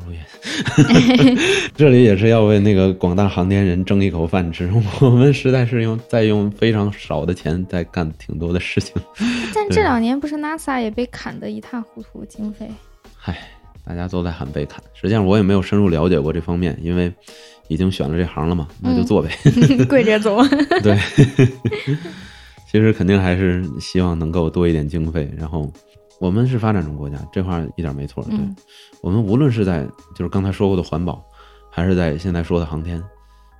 [1.75, 4.69] 这里也是要为那个广大航天人争一口饭吃。
[5.01, 8.93] 我们实在是用在用非常少的钱在干挺多的事情。
[9.53, 12.69] 但这两年不是 NASA 也被砍得一塌糊涂经费？
[13.15, 13.37] 嗨，
[13.85, 17.11] 大家都在喊被砍，实际上我也没有深入了解过这方面，因为
[17.67, 19.29] 已经选了这行了嘛，那就做呗。
[19.89, 20.37] 跪着走。
[20.81, 20.97] 对，
[22.71, 25.71] 其实肯定还是希望能够多一点经费，然后
[26.19, 28.23] 我们是发展中国家，这话一点没错。
[28.23, 28.55] 对、嗯
[29.01, 31.23] 我们无论是在就是刚才说过的环保，
[31.71, 33.01] 还是在现在说的航天，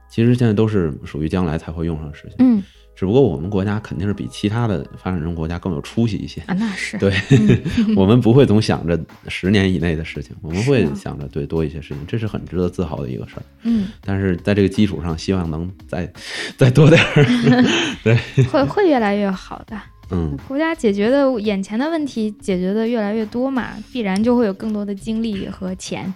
[0.09, 2.35] 其实现在都是属于将来才会用上的事情。
[2.39, 2.63] 嗯
[2.95, 6.41] 只不过我们国家肯定是比其他的发展中国家更有出息一些。
[6.47, 6.97] 啊，那是。
[6.97, 7.13] 对，
[7.95, 13.43] 我们不会总想着十年以内的事情，我们会想着对多一些事情，这是很值得自豪的一个事儿。
[13.61, 16.11] 嗯，但是在这个基础上，希望能再
[16.57, 17.23] 再多点儿。
[18.03, 19.79] 对，会会越来越好的。
[20.11, 26.13] 嗯，国家解决的眼前的问题解决的越来越多嘛，必然就会有更多的精力和钱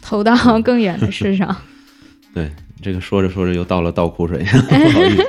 [0.00, 1.54] 投到更远的事上。
[2.34, 2.50] 对，
[2.82, 5.24] 这个说着说着又到了倒苦水，不 好意思。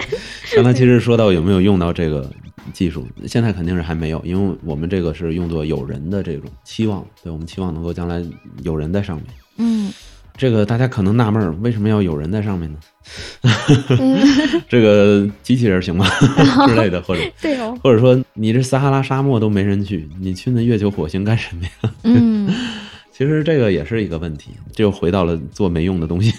[0.56, 2.32] 刚才其实说到有没有用到这个
[2.74, 8.24] 技术，现在肯定是还没有，因为我们这个是用作有人的这种期望，对我们期望能够将来
[8.64, 9.26] 有人在上面。
[9.58, 9.92] 嗯，
[10.38, 12.78] 这个大家可能纳闷儿，为什么要有人在上面呢？
[14.00, 14.18] 嗯
[14.68, 16.06] 这个机器人行吗
[16.68, 21.92] 之类的，或者对哦，或者说你这撒哈拉沙漠都没人去，你去那月球、火星干什么呀？
[22.04, 22.54] 嗯
[23.18, 26.34] 其实这个也是一个问题，这又回到了做没用的东西。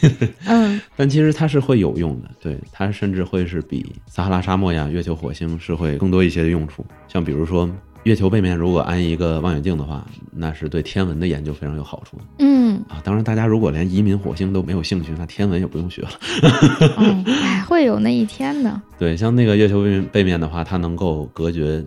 [0.46, 6.84] 嗯但其实它是会有用的，对它甚至会是比撒哈拉沙漠呀、月球、火星是会更多一些的用处。
[7.08, 7.66] 像比如说，
[8.06, 13.02] 月球背面如果安一个望远镜的话，那是对天文的研究非常有好处的嗯啊。
[13.02, 16.10] 当然，大家如果连移民火星都没有兴趣，那天文也不用学了。
[16.98, 18.80] 嗯，哎， 会有那一天的。
[18.96, 21.84] 对，像那个月球背面背面的话，它能够隔绝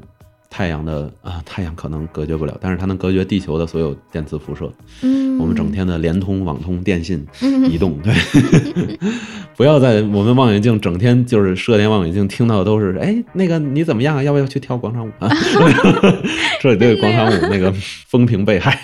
[0.50, 4.72] 太阳的啊，太阳可能隔绝不了，但是它能隔绝地球的所有电磁辐射。
[5.04, 8.14] 嗯，我们整天的联通、网通、电信、嗯 移动，对，
[9.56, 14.24] 不要在我们望远镜整天就是射电望远镜听到的都是，哎，那个你怎么样啊？
[14.24, 15.30] 要不要去跳广场舞啊？
[16.60, 17.72] 这里对广场舞那个
[18.08, 18.78] 风评被害，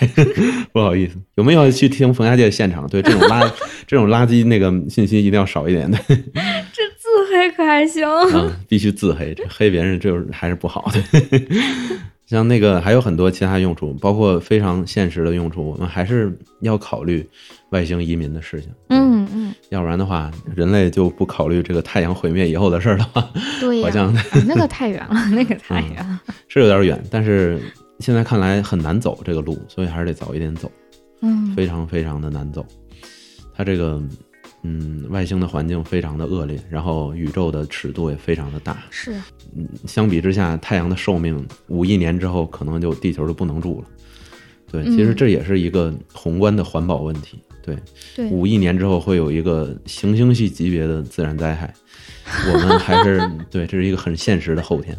[0.72, 2.86] 不好意思，有没有去听冯家界现场？
[2.88, 3.50] 对这种垃
[3.86, 5.98] 这种垃圾那个信息一定要少一点的，
[7.66, 8.06] 还行？
[8.32, 11.02] 嗯，必须自黑，这黑别人这就是还是不好的。
[12.26, 17.24] 像那个还有很多其他用处，包括非常现实的用处，我们还是要考虑
[17.70, 18.68] 外星移民的事情。
[18.88, 23.28] 嗯嗯，要不然的话，人类就不考虑这个太阳毁灭以后的事儿的话，
[23.60, 26.20] 对呀、好像啊那个太远了， 那个太远了。
[26.48, 27.00] 是有点远。
[27.10, 27.60] 但是
[28.00, 30.68] 现在看来很难走这个路，所以还是得早一点走，
[31.22, 32.66] 嗯非常非常的难走。
[33.56, 34.02] 它这个，
[34.68, 38.76] 嗯，外星的环境非常的恶劣，然后宇宙的尺度也非常的大。
[38.90, 39.12] 是，
[39.56, 43.86] 嗯相比之下，太阳的寿命五亿年之后，可能就地球就不能住了。
[44.72, 47.38] 对，嗯其实这也是一个宏观的环保问题。
[47.62, 47.76] 对，
[48.16, 51.72] 对，五亿年之后会有一个行星系级别的自然灾害，
[52.52, 54.96] 我们还是对，这是一个很现实的后天，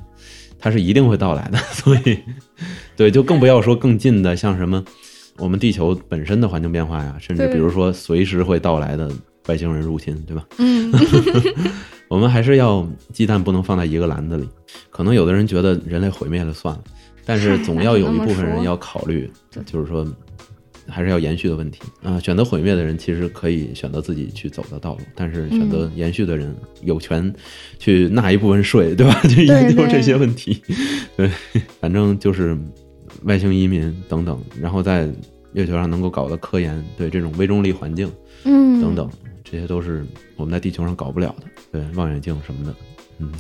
[0.57, 1.57] 它是一定会到来的。
[1.71, 2.17] 所以，
[2.95, 4.83] 对，就更不要说更近的，像什么
[5.37, 9.09] 我们地球本身的环境变化呀，甚至比如说随时会到来的
[9.47, 10.45] 外星人入侵，对吧？
[10.59, 10.91] 嗯
[12.09, 14.47] 我们还是要鸡蛋不能放在一个篮子里。
[14.89, 16.83] 可能有的人觉得人类毁灭了算了，
[17.25, 19.29] 但是总要有一部分人要考虑，
[19.65, 20.07] 就是说
[20.87, 27.33] 还是要延续的问题啊、选择毁灭的人其实可以选择自己去走的道路，但是选嗯择延续的人有权
[27.77, 29.13] 去纳一部分税，对吧？
[29.27, 30.61] 去研究这些问题。
[31.17, 31.29] 对，
[31.81, 32.57] 反正就是
[33.23, 35.09] 外星移民等等，然后在
[35.51, 38.09] 月球上能够搞的科研，对这种微重力环境。
[38.45, 39.09] 嗯，等等，
[39.49, 42.75] 这些都是我们在地球上搞不了的，对望远镜什么的，
[43.19, 43.31] 嗯，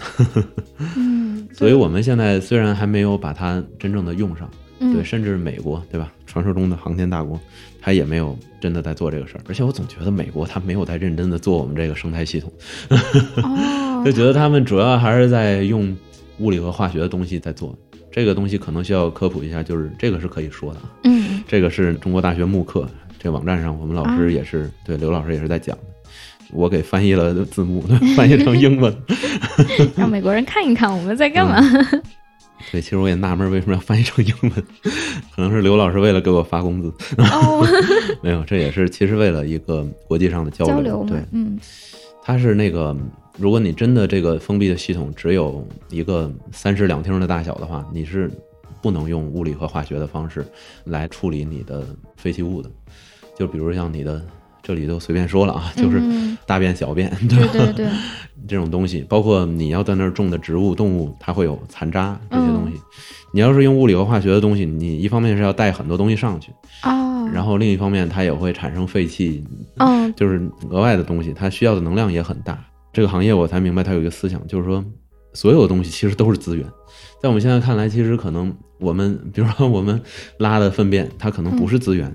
[0.95, 4.49] 嗯， 所以我们现在虽然还没有把它真正的用上，
[4.79, 4.93] 嗯。
[4.93, 6.11] 对，甚至美国，对吧？
[6.25, 7.39] 传说中的航天大国，
[7.81, 12.51] 他也没有真的在做这个事儿，而且我总觉得美国他没有在认真的做我们这个生态系统，
[13.43, 15.95] 哦， 就觉得他们主要还是在用
[16.39, 17.77] 物理和化学的东西在做。
[18.11, 21.43] 这个东西可能需要科普一下，就是这个是可以说的啊，嗯。
[21.47, 22.87] 这个是中国大学慕课
[23.19, 24.17] 这网站上，我们老啊。
[24.17, 25.77] 师也是、对刘老师也是在讲。
[25.77, 25.83] 的，
[26.51, 27.81] 我给翻译了字幕，
[28.15, 28.95] 翻译成英文。
[29.95, 31.59] 让美国人看一看我们在干嘛。
[32.71, 34.51] 对，其实我也纳闷为什么要翻译成英文，
[35.35, 37.65] 可能是刘老师为了给我发工资，哦，
[38.21, 40.75] 没有，这也是其实为了一个国际上的交流。
[40.75, 41.57] 交流嘛对，，嗯
[42.23, 42.95] 它是那个，
[43.37, 48.29] 如果你真的这个封闭的系统只有一个三室两厅的大小的话，你是
[48.81, 50.45] 不能用物理和化学的方式
[50.83, 51.85] 来处理你的
[52.17, 52.69] 废弃物的。
[53.37, 54.21] 就比如像你的
[54.67, 57.49] 这里都随便说了啊，就是嗯大便、小便，对吧？
[57.53, 57.87] 对对，
[58.49, 62.77] 这种东西，包括你要在那儿种的植物、动物，它会有残渣这些东西。
[63.31, 66.51] 你要是用物理和化学的东西，你一方面是要带很多东西上去，
[66.83, 69.41] 哦，然后另一方面它也会产生废气，
[69.77, 72.61] 嗯就是额外的东西，它需要的能量也很大。
[72.91, 74.83] 这个行业我才明白，它有一个思想，就是说
[75.33, 76.65] 所有的东西其实都是资源。
[77.21, 80.01] 在我们现在看来，其实可能我们，比如说我们
[80.39, 82.13] 拉的粪便，它可能不是资源，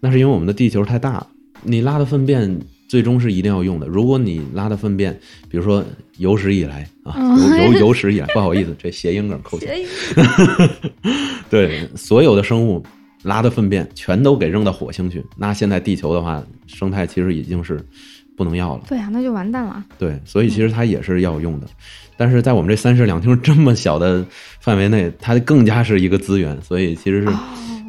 [0.00, 1.26] 那是因为我们的地球太大了。
[1.64, 3.86] 你拉的粪便最终是一定要用的。
[3.86, 5.12] 如果你拉的粪便，
[5.48, 5.84] 比如说
[6.18, 9.76] 有史以来啊，有有有史以来，不好意思，这谐音梗扣钱。
[11.50, 12.84] 对，所有的生物
[13.22, 17.84] 拉的粪便全都给扔到火星去，那现在地球的话，生态其实已经是
[18.36, 18.84] 不能要了。
[18.88, 19.84] 对啊，那就完蛋了。
[19.98, 21.66] 对，所以其实它也是要用的，
[22.16, 24.24] 但是在我们这三室两厅这么小的
[24.60, 26.60] 范围内，它更加是一个资源。
[26.60, 27.38] 所以其实是哦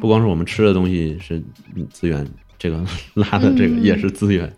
[0.00, 1.42] 不光是我们吃的东西是
[1.74, 2.26] 嗯资源，
[2.66, 4.52] 这个 拉的这个嗯也是资源，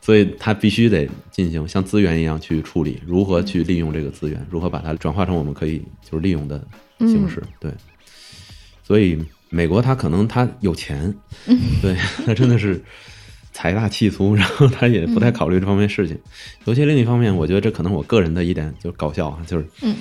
[0.00, 6.62] 所以它必须得进行像资源一样去处理，如何去利用这个资源，如何把它转化成我们可以就是利用的
[7.00, 7.42] 形式。
[7.58, 7.70] 对，
[8.82, 9.18] 所以
[9.50, 11.14] 美国它可能它有钱，
[11.82, 11.94] 对，
[12.24, 12.82] 它真的是
[13.52, 16.18] 财大气粗，然后他也不太考虑这方面事情。
[16.64, 19.96] 尤其另一方面，我觉得这可能我个人的一点就是搞笑啊，就是嗯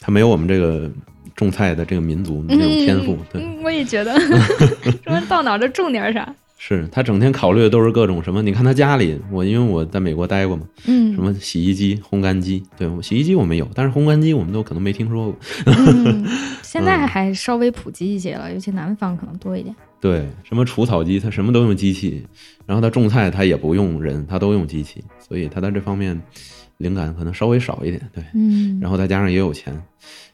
[0.00, 0.90] 他没有我们这个
[1.36, 4.18] 种菜的这个民族那种天赋，对，嗯，我也觉得，
[5.04, 6.34] 什么到哪儿都种点啥。
[6.64, 8.40] 是他整天考虑的都是各种什么。
[8.40, 15.36] 你看他家里，我因为我在美国待过嘛，嗯什么洗衣机、烘干机，对，洗衣机我们有，但是烘干机我们都可能没听说过。
[15.66, 16.24] 嗯，
[16.62, 19.74] 现在还稍微普及一些了，尤其南方可能多一点。
[20.00, 22.24] 对，什么除草机，他什么都用机器，
[22.64, 26.16] 然后他种菜他也不用人，他都用机器，所以他在这方面
[26.76, 28.00] 灵感可能稍微少一点。
[28.14, 29.76] 对，嗯然后再加上也有钱，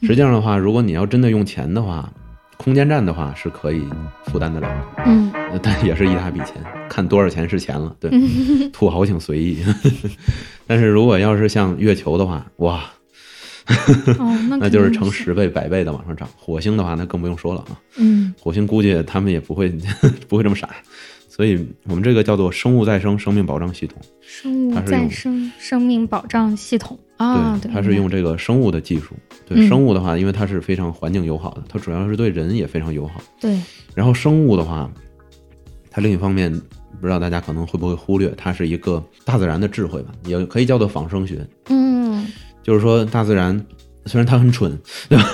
[0.03, 2.13] 实际上的话，如果你要真的用钱的话，
[2.59, 3.83] 空间站的话是可以
[4.27, 6.55] 负担得了，嗯呃但也是一大笔钱，
[6.91, 7.95] 看多少钱是钱了。
[7.99, 8.11] 对，
[8.73, 9.59] 土豪请随意。
[10.67, 12.85] 但是如果要是像月球的话，哇，
[14.19, 16.29] 哦，那 那就是成十倍、百倍的往上涨。
[16.37, 17.79] 火星的话，那更不用说了啊。
[17.97, 19.73] 嗯火星估计他们也不会
[20.29, 20.69] 不会这么傻，
[21.29, 23.99] 所以我们这个叫做生物再生生命保障系统。
[24.21, 29.15] 生物再生生命保障系统啊，对，它是用这个生物的技术。
[29.49, 33.21] 对、嗯生物的话，因为它是非常环境友好的，它主要是对人也非常友好。
[33.41, 33.59] 对，
[33.95, 34.91] 然后生物的话，
[35.91, 36.53] 它另一方面，
[37.01, 41.47] 不知道大家可能会不会忽略，它是一个大自然的智慧吧，也可以叫做仿生学。
[41.69, 42.27] 嗯
[42.63, 43.59] 就是说，大自然
[44.05, 44.79] 虽然它很蠢，
[45.09, 45.25] 对吧？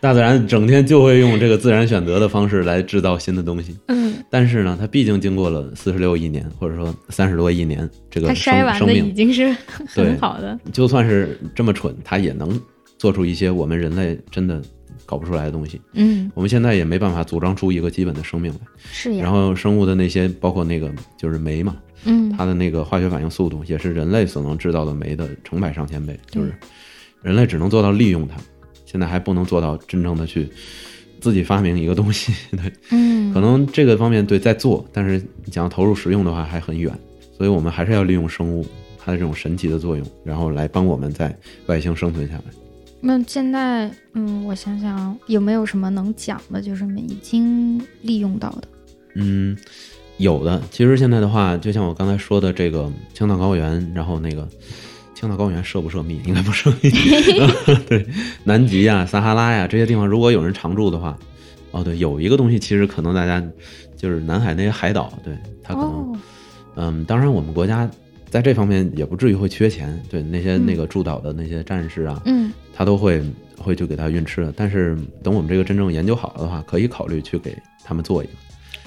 [0.00, 9.54] 大自然整天就会用这个自然选择的方式来制造新的东西，嗯，但是呢，它毕竟经过了四十六亿年，或者说三十多亿年，这个它生筛完的已生命，经是
[9.94, 10.56] 对很好的。
[10.72, 12.48] 就算是这么蠢，它也能
[12.98, 14.60] 做出一些我们人类真的
[15.06, 15.80] 搞不出来的东西。
[15.92, 18.60] 嗯，我们现在也没办法组装出一个基本的生命来。
[18.90, 19.22] 是呀。
[19.22, 26.52] 然后生物的那些，包括那个就是酶嘛，嗯它的那个化学反应速度也是人类所能制造的酶的成百上千倍，就是
[27.22, 28.36] 人类只能做到利用它，
[28.84, 30.48] 现在还不能做到真正的去
[31.20, 32.32] 自己发明一个东西。
[32.50, 35.20] 对，嗯，可能这个方面对在做，但是
[35.50, 36.92] 想要投入使用的话还很远，
[37.36, 38.66] 所以我们还是要利用生物
[38.98, 41.36] 它的这种神奇的作用，然后来帮我们在
[41.66, 42.44] 外星生存下来。
[43.00, 48.68] 那现在，嗯，我想想有没有什么能讲的，就是已经利用到的。
[49.14, 49.56] 嗯，
[50.16, 50.60] 有的。
[50.70, 54.48] 其实现在的话，就像我刚才说的，这个青藏高原，然后那个
[55.14, 56.20] 青藏高原涉不涉密？
[56.26, 56.90] 应该不涉密。
[57.88, 58.04] 对，
[58.44, 61.16] 南极呀、撒哈拉呀这些地方，如果有人常住的话，
[61.70, 63.40] 哦，对，有一个东西，其实可能大家
[63.96, 66.18] 就是南海那些海岛，对它可能，哦，
[66.74, 67.88] 嗯，当然我们国家
[68.30, 73.22] 在这方面也不至于会缺钱，对那些嗯那个驻岛的那些战士啊，嗯他都会
[73.56, 74.52] 会去给他运吃的。
[74.56, 78.32] 但是等我们这个真正研究好了的话，可以考虑去给他们做一个。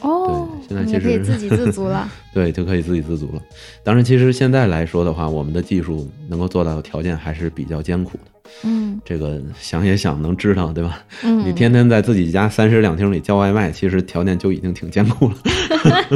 [0.01, 2.09] 哦，对现在其实可以自给自足了。
[2.33, 3.41] 对，就可以自给自足了。
[3.83, 8.23] 当然，其实现在来说的话，我们的技术能够做到的条件还是比较艰苦的。
[8.63, 11.03] 嗯这个想也想能知道，对吧？
[11.23, 15.35] 嗯，你天天在自己家三室两厅里叫外卖，其实条件就已经挺艰苦了。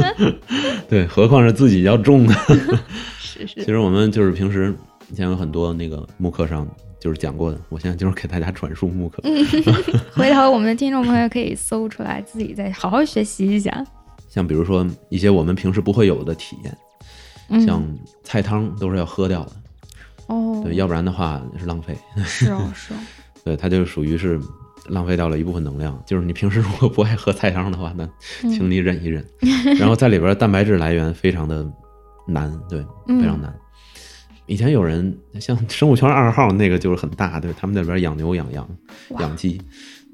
[0.88, 2.34] 对，何况是自己要种的。
[3.40, 4.72] 是其，实我们就是平时
[5.10, 6.66] 以前有很多那个慕课上
[7.00, 9.22] 就是讲过的，我现在就是给大家转述慕课。
[10.14, 13.84] 回头我们的听众朋友可以搜出来，自己再好好学习一下。
[14.28, 16.78] 像比如说一些我们平时不会有的体验，
[17.48, 17.82] 嗯，像
[18.22, 19.52] 菜汤都是要喝掉的，
[20.26, 21.96] 哦，对，要不然的话是浪费。
[22.24, 22.96] 是哦 是哦，
[23.44, 24.38] 对，它就属于是
[24.88, 25.98] 浪费掉了一部分能量。
[26.04, 28.04] 就是你平时如果不爱喝菜汤的话，那
[28.42, 29.24] 嗯请你忍一忍。
[29.78, 31.66] 然后在里边蛋白质来源非常的
[32.26, 33.54] 难，对，嗯非常难。
[34.46, 38.68] 以前有人像生物圈二号那个就是很大，对他们那边养牛养羊
[39.18, 39.60] 养鸡，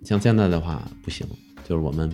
[0.04, 1.26] 像现在的话不行，
[1.68, 2.10] 就是我们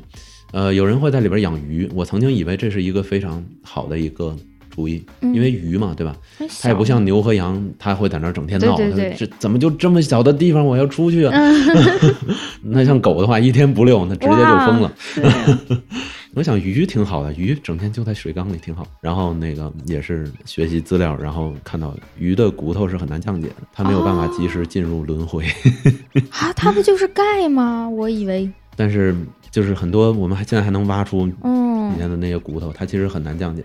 [0.53, 1.88] 呃有人会在里边养鱼。
[1.94, 4.36] 我曾经以为这是一个非常好的一个
[4.68, 6.16] 主意，嗯因为鱼嘛，对吧？
[6.38, 11.32] 它它也不像牛和羊，它会在那儿整天闹，对对对这怎么就这么小的地方我要出去啊？
[12.62, 14.92] 那像狗的话，一天不遛，那直接就疯了。
[16.33, 18.87] 对我想鱼挺好的，鱼整天就在水缸里挺好。
[19.01, 25.45] 然后那个也是学习资料，然后看到鱼的骨头是很难降解的，它没有办法及时进入轮回。
[26.31, 27.89] 啊，它不就是钙吗？
[27.89, 29.14] 我以为，但是
[29.51, 33.64] 就是很多我们还现在还能挖出里嗯，面的那些骨头，它其实很难降解。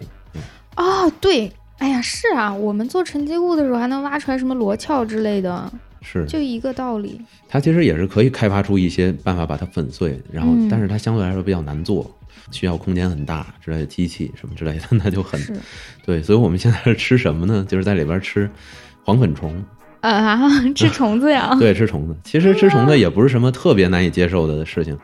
[0.76, 7.22] 哦，对，哎呀，是啊，我们做沉积物的时候还能挖出来什么螺壳之类的，是，就一个道理。
[7.48, 12.10] 它其实也是可以开发出一些办法把它粉碎，然后嗯但是它相对来说比较难做，
[12.52, 15.40] 需要空间很大之类的机器什么之类的， 那就很，
[16.06, 16.22] 对。
[16.22, 17.66] 所以我们现在是吃什么呢？
[17.68, 18.50] 就是在里边吃
[19.04, 19.64] 黄粉虫，
[20.02, 20.40] 呃啊，
[20.76, 21.56] 吃虫子呀？
[21.60, 22.16] 对，吃虫子。
[22.24, 24.98] 其实吃虫子也不是什么特别难以接受的事情。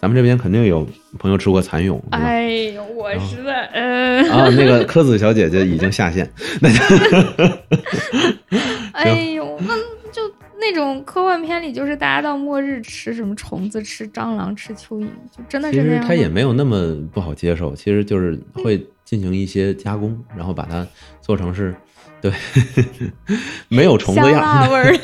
[0.00, 0.84] 咱们这边肯定有
[1.16, 2.02] 朋友吃过蚕蛹？
[2.10, 6.28] 哎呦，我实在，呃，啊，那个柯子小姐姐已经下线。
[8.92, 9.84] 哎呦，那就
[10.62, 15.06] 那种科幻片里，就是大家到末日吃什么虫子、吃蟑螂、吃蚯蚓，
[15.36, 16.02] 就真的是那样吗。
[16.02, 20.86] 实它也没有那么不好接受，其实就是会进行一些加工，然后把它
[21.20, 21.74] 做成是，
[22.20, 22.32] 对，
[23.68, 24.94] 没有虫子香样辣味儿。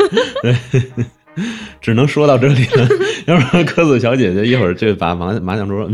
[1.80, 2.88] 只能说到这里了，
[3.26, 5.88] 要不然柯子小姐姐一会儿就把麻麻将桌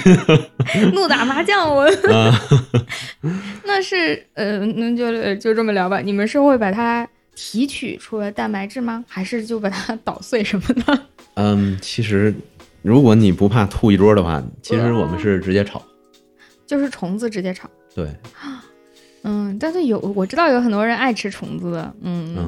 [0.92, 2.38] 怒打麻将，我啊，
[3.64, 6.00] 那是呃，那就呃就这么聊吧。
[6.00, 7.08] 你们是会把它
[7.44, 9.04] 提取出了蛋白质吗？
[9.08, 11.06] 还是就把它 捣碎什么的？
[11.34, 12.32] 嗯，其实
[12.82, 15.82] 如果你不怕吐一桌的话，其实我们是直接炒，
[16.64, 17.68] 就是虫子直接炒。
[17.96, 18.08] 对，
[19.24, 22.46] 嗯，但是有我知道有很多人爱吃虫子的，嗯，嗯，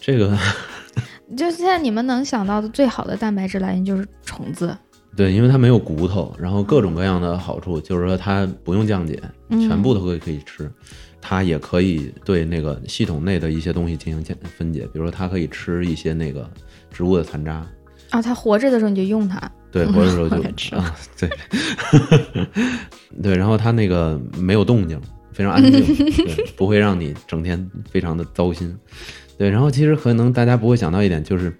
[0.00, 0.36] 这个
[1.36, 4.76] 就现在你们能想到的最好的蛋白质来源就是虫子，
[5.16, 10.68] 对，因为它没有骨头，然后各种各样的好处，就是说它不用降解，嗯全部都可以可以吃。
[11.28, 16.48] 它也可以对那个系统内的一些东西进行分分解，比如说它可以吃一些那个
[16.88, 17.66] 植物的残渣，
[18.10, 20.82] 啊，它活着的时候你就用它，对， 活着的时候就吃了。
[20.82, 21.28] 啊，对，
[23.20, 25.00] 对，然后它那个没有动静，
[25.32, 25.72] 非常安静，
[26.14, 28.72] 对，不会让你整天非常的糟心，
[29.36, 31.52] 对，然后其实可能大家不会想到一点，就是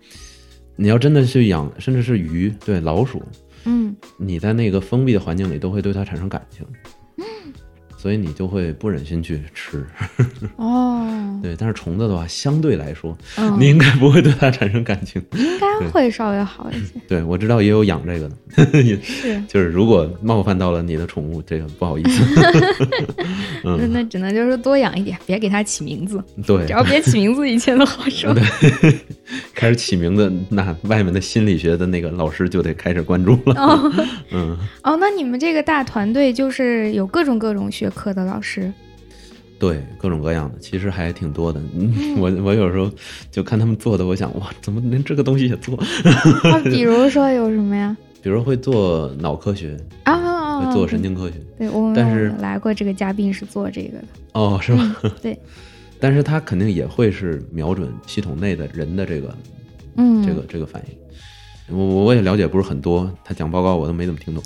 [0.77, 3.21] 你要真的去养，甚至是鱼，对，老鼠，
[3.65, 6.65] 嗯，你在那个封闭的环境里都会对它产生感情，
[8.07, 9.85] 所以你就会不忍心去吃，
[10.55, 11.05] 哦，
[11.43, 18.31] 对，但是虫子的话，相对来说，嗯， 你应该不会对它产生感情， 应该会稍微好一些，对我知道也有养这个
[18.71, 22.25] 的，也是，就是如果冒犯到了你的宠物，这个不好意思。
[23.65, 28.33] 那那只能就是多养一点，别给它起名字，对只，要别起名字，一切都好说。
[28.33, 28.45] 对。
[29.53, 33.55] 开始起名字，那外面的心理学的那个老师就得开始关注了。
[33.57, 33.93] 哦。
[34.31, 38.73] 嗯，哦，那你们这个大团队就是有各种各种学科的老师，
[39.59, 41.61] 对，各种各样的，其实还挺多的。
[41.75, 42.91] 嗯， 我我有时候
[43.31, 45.75] 就看他们做的，我想哇，怎么连这个东西也做？
[46.53, 47.97] 啊，比如说有什么呀？
[48.23, 51.35] 比如会做脑科学，啊，会做神经科学。
[51.57, 54.97] 对，我们但是来过这个嘉宾是做这个的，哦，是吗？
[55.23, 55.39] 对，
[56.01, 59.35] 但是他肯定也会是瞄准系统内的人的这个
[59.97, 61.77] 嗯，这个这个反应。
[61.77, 64.43] 我我也了解不是很多，他讲报告我都没怎么听懂。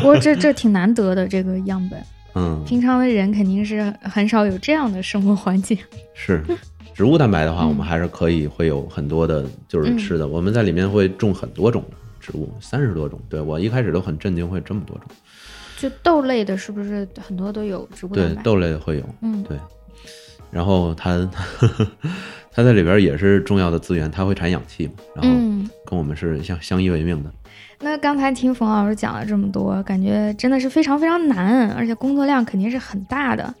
[0.02, 2.00] 过这这挺难得的这个样本，
[2.34, 5.76] 嗯，平常的人肯定是很少有这样的生活环境。
[6.14, 6.42] 是，
[6.94, 10.26] 植物蛋白的话，嗯我们还是可以会有很多的，就是吃的。
[10.28, 11.82] 我们在里面会种很多种
[12.20, 13.20] 植物，三十多种。
[13.28, 15.06] 对我一开始都很震惊，会这么多种。
[15.78, 19.56] 就豆类的，是不是很多都有植物蛋白？，对豆类的会有，嗯，对。
[20.50, 21.28] 然后它
[22.52, 25.68] 它在里边也是重要的资源，他会产氧气嘛，然后嗯。
[25.86, 27.32] 跟我们是相相依为命的。
[27.80, 33.52] 那刚才听冯老师讲了这么多，感觉真的是非常非常难，而且工作量肯定是很大的。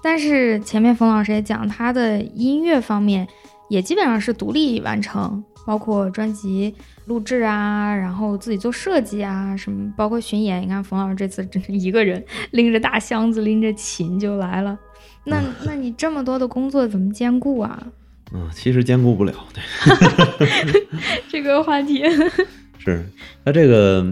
[0.00, 3.26] 但是前面冯老师也讲，他的音乐方面
[3.68, 6.72] 也基本上是独立完成，包括专辑
[7.06, 10.62] 录制啊，然后自己做设计啊，什么包括巡演。
[10.62, 12.22] 你看冯老师这次真是一个人
[12.52, 14.78] 拎着大箱子，拎着琴就来了。
[15.30, 17.86] 那那你这么多的工作怎么兼顾啊？
[18.32, 20.84] 嗯，其实兼顾不了，对，
[21.28, 22.02] 这个话题，
[22.78, 23.04] 是
[23.44, 24.04] 它这个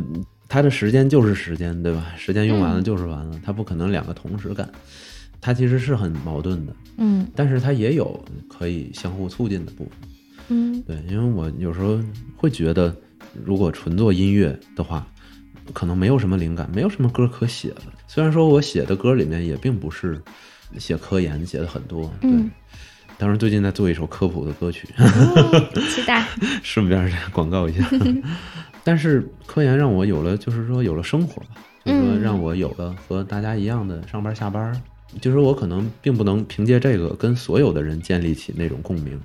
[0.48, 2.12] 它的时间就是时间，对吧？
[2.16, 4.68] 时间用完了嗯就是完了，它不可能两个同时干，
[5.40, 6.74] 它其实是很矛盾的。
[6.96, 9.92] 嗯但是它也有可以相互促进的部分。
[10.48, 11.98] 嗯对，因为我有时候
[12.36, 12.94] 会觉得，
[13.44, 15.04] 如果纯做音乐的话，
[15.72, 17.82] 可能没有什么灵感，没有什么歌可写了。
[18.06, 20.22] 虽然说我写的歌里面也并不是
[20.78, 22.30] 写科研写的很多，对。
[22.30, 22.50] 嗯
[23.16, 26.26] 当然，最近在做一首科普的歌曲，哦 期待。
[26.64, 27.88] 顺便 广告一下。
[28.82, 31.50] 但是科研让我有了，就是说有了生活吧，
[31.84, 34.82] 就是说嗯让我有了和大家一样的上班下班，
[35.20, 39.18] 就是我可能并不能凭借这个跟所有的人建立起那种共鸣。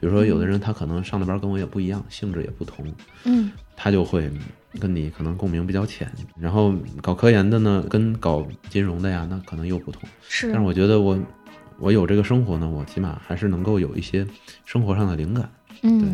[0.00, 2.86] 比如说，有的人他可能上的班跟我也不一样，性质也不同，
[3.24, 4.28] 嗯他就会
[4.80, 6.10] 跟你可能共鸣比较浅。
[6.36, 10.02] 然后搞科研的呢，跟搞金融的呀，那可能又不同。
[10.28, 11.16] 是但是我觉得我
[11.78, 14.26] 我有这个生活呢，我起码还是能够有一些
[14.64, 15.48] 生活上的灵感。
[15.82, 16.08] 嗯对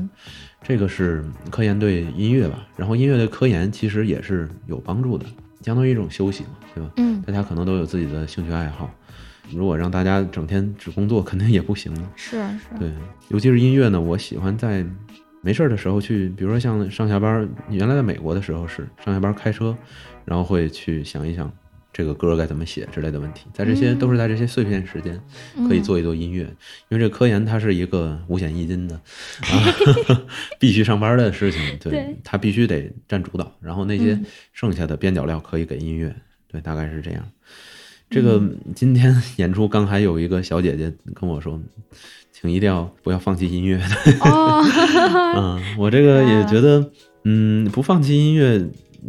[0.67, 5.25] 这个是科研对音乐吧，然后音乐对科研其实也是有帮助的，
[5.63, 6.91] 相当于一种休息嘛，对吧？
[6.99, 8.91] 嗯大家可能都有自己的兴趣爱好，
[9.51, 12.11] 如果让大家整天只工作，肯定也不行了。
[12.15, 12.93] 是是对，
[13.29, 14.85] 尤其是音乐呢，我喜欢在
[15.45, 19.77] 没事儿的时候去，比如说像上下班儿，原来在美国的时候是上下班儿开车，
[20.25, 21.53] 然后会去想一想
[21.93, 23.99] 这个歌该怎么写之类的问题，在这些、嗯。
[23.99, 25.21] 都是在这些碎片时间
[25.69, 26.43] 可以做一做音乐，
[26.89, 29.53] 因为这科研它是一个五险一金的啊，
[30.59, 34.25] 必须上班的事情，对，对它必须得占主导，然后那些嗯。
[34.53, 36.15] 剩下的边角料可以给音乐，
[36.49, 37.23] 对，大概是这样。
[38.11, 38.59] 这个嗯。
[38.75, 41.61] 今天 演出刚还有一个小姐姐跟我说，
[42.37, 43.81] 请一定要不要放弃音乐。
[44.21, 44.61] 哦，
[45.39, 46.91] 嗯，我这个 也觉得，
[47.23, 48.61] 嗯，不放弃音乐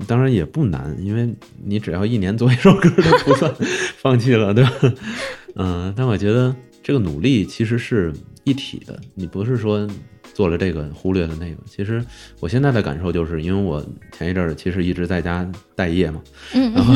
[0.07, 1.33] 当然也不难，因为
[1.63, 3.51] 你只要一年做一首歌都不算
[3.97, 4.71] 放弃了，对吧？
[5.57, 9.87] 嗯，但我觉得这个努力其实是一体的，你不是说
[10.33, 11.57] 做了这个忽略了那个。
[11.65, 12.03] 其实
[12.39, 16.21] 我现在的感受就是，因为我前一阵儿其实一直在家待业嘛，
[16.53, 16.93] 嗯然后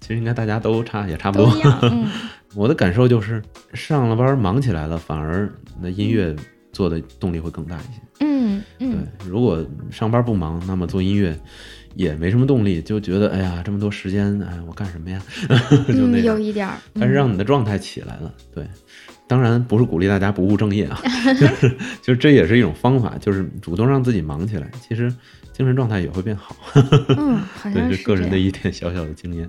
[0.00, 1.46] 其实应该大家都差也差不多
[2.54, 3.42] 我的感受就是，
[3.74, 5.50] 上了班忙起来了，反而
[5.80, 6.34] 那音乐
[6.72, 8.00] 做的动力会更大一些。
[8.20, 11.38] 嗯对嗯，，如果上班不忙，那么做音乐
[11.94, 15.20] 也没什么动力，就觉得哎呀，这么多时间，哎，我干什么呀？
[15.88, 16.38] 就那嗯，有。
[16.38, 18.66] 一点儿，但是嗯让你的状态起来了，对。
[19.28, 21.00] 当然不是鼓励大家不务正业啊，
[21.40, 21.70] 就是
[22.02, 25.08] 就是这也是一种方法，就是主动让自己忙起来，其实
[25.52, 26.54] 精神状态也会变好。
[27.16, 29.48] 嗯，好对，像是这个人的一点小小的经验。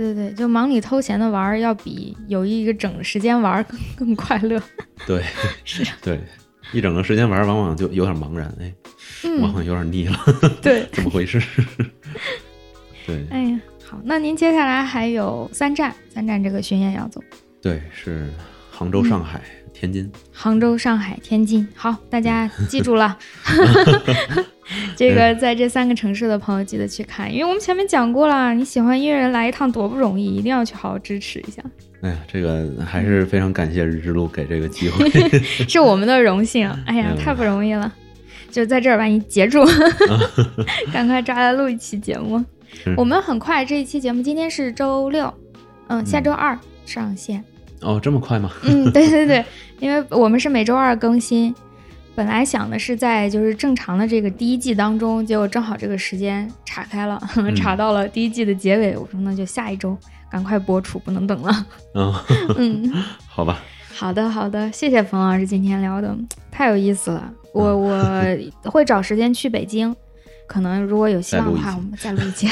[0.00, 4.58] 对对对，就忙里偷闲的玩儿，要比有一个整时间玩儿更 更快乐。
[5.06, 5.22] 对，
[5.64, 6.18] 是，对，
[6.72, 8.72] 一整个时间玩，往往就有点茫然，哎，
[9.24, 10.18] 往嗯，往有点腻了，
[10.62, 10.86] 对。
[10.92, 11.38] 怎么回事？
[13.06, 17.22] 对哎呀，好，那您接下来还有三站，三站这个巡演要走，
[17.60, 18.32] 对，是
[18.70, 19.42] 杭州、上海、
[19.74, 20.10] 天津。
[20.32, 21.68] 杭州、上海、天津。
[21.74, 23.18] 好，大家记住了，
[24.96, 31.62] 这个在这三个城市的朋友记得去看，因为我们前面讲过了，你喜欢音乐人来一趟多不容易，一定要去好好支持一下，
[32.02, 35.08] 哎呀，这个还是非常感谢日之路给这个机会。
[35.68, 36.68] 是我们的荣幸。
[36.86, 37.92] 哎呀，嗯太不容易了，
[38.50, 39.64] 就在这儿把你截住，
[40.92, 42.44] 赶快抓来录一期节目。
[42.96, 45.32] 我们很快这一期节目，今天是周六，
[45.88, 47.44] 嗯，下周二上线。
[47.82, 48.50] 哦，这么快吗？
[48.64, 49.44] 嗯，对对对，
[49.78, 51.54] 因为我们是每周二更新，
[52.14, 57.20] 本来想的是在就是正常的这个第一季当中，结果正好这个时间岔开了，
[57.56, 58.96] 岔到了第一季的结尾。
[58.96, 59.96] 我说那就下一周
[60.30, 61.66] 赶快播出，不能等了。
[61.94, 62.14] 嗯，
[62.58, 62.92] 嗯，
[63.26, 63.58] 好吧。
[63.94, 66.16] 好的好的，谢谢冯老师今天聊的
[66.50, 69.94] 太有意思了，我嗯我会找时间去北京。
[70.46, 72.46] 可能如果有希望的话，我们再录一期，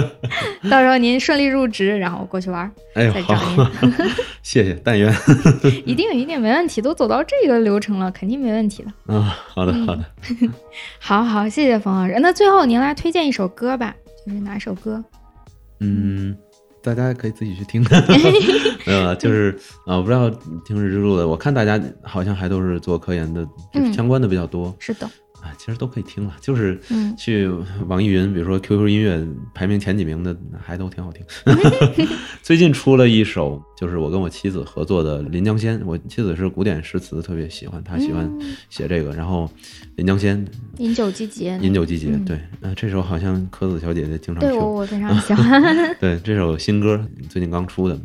[0.68, 3.70] 到时候您顺利入职，然后过去玩儿，哎呦，再找好，
[4.42, 5.14] 谢谢，但愿。
[5.86, 9.14] 一定一定没问题，都走到这个流程了，肯定没问题的。
[9.14, 10.04] 啊，好的，嗯好的。
[10.98, 12.18] 好好，谢谢冯老师。
[12.20, 13.94] 那最后您来推荐一首歌吧，
[14.26, 15.02] 就是哪首歌？
[15.80, 16.36] 嗯，
[16.82, 17.84] 大家可以自己去听。
[18.84, 19.56] 没有了，就是
[19.86, 20.28] 啊，我不知道
[20.66, 24.74] 听日之路的，我看大家好像还都是做科研的，就是嗯相关的比较多。
[24.80, 25.08] 是的，
[25.42, 27.48] 啊，其实都可以听了，就是嗯去
[27.86, 29.24] 网易云，比如说 QQ 音乐
[29.54, 31.24] 排名前几名的，还都挺好听。
[32.42, 39.44] 最近出了一首，就是我跟我妻子合作的《临江仙》，我妻子是古典诗词特别喜欢，她喜欢嗯写这个，然后
[39.96, 40.44] 《临江仙》
[40.78, 41.58] 饮酒季节。
[41.62, 45.62] 饮酒季节，嗯对，呃，这首好像柯子小姐姐经常对我，我非常 喜欢。
[46.00, 47.98] 对，这首新歌最近刚出的。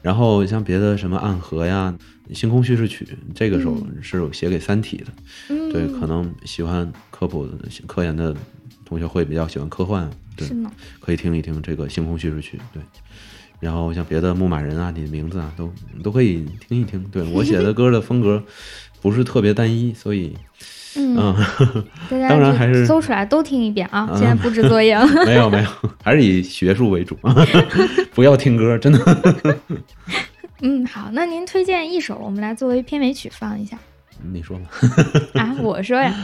[0.00, 1.96] 然后像别的什么暗河呀、
[2.32, 5.06] 星空叙事曲，这个首嗯是写给《三体》的，
[5.48, 7.48] 嗯，对，可能喜欢科普、
[7.86, 8.34] 科研的
[8.84, 10.48] 同学会比较喜欢科幻，对。
[11.00, 12.82] 可以听一听这个《星空叙事曲》，对。
[13.60, 15.72] 然后像别的牧马人啊，你的名字啊，都
[16.02, 17.02] 都可以听一听。
[17.12, 18.42] 对我写的歌的风格
[19.00, 20.36] 不是特别单一，所以
[20.96, 21.34] 嗯，嗯，
[22.10, 24.08] 大家当然还是搜出来都听一遍啊。
[24.10, 25.06] 嗯现在布置作业了。
[25.26, 25.68] 没有没有，
[26.02, 27.16] 还是以学术为主，
[28.14, 29.58] 不要听歌，真的。
[30.62, 33.76] 嗯，好，那您推荐一首，我们来作为片尾曲放一下
[34.32, 34.70] 你说吧。
[35.40, 35.56] 啊。
[35.60, 36.14] 我说呀，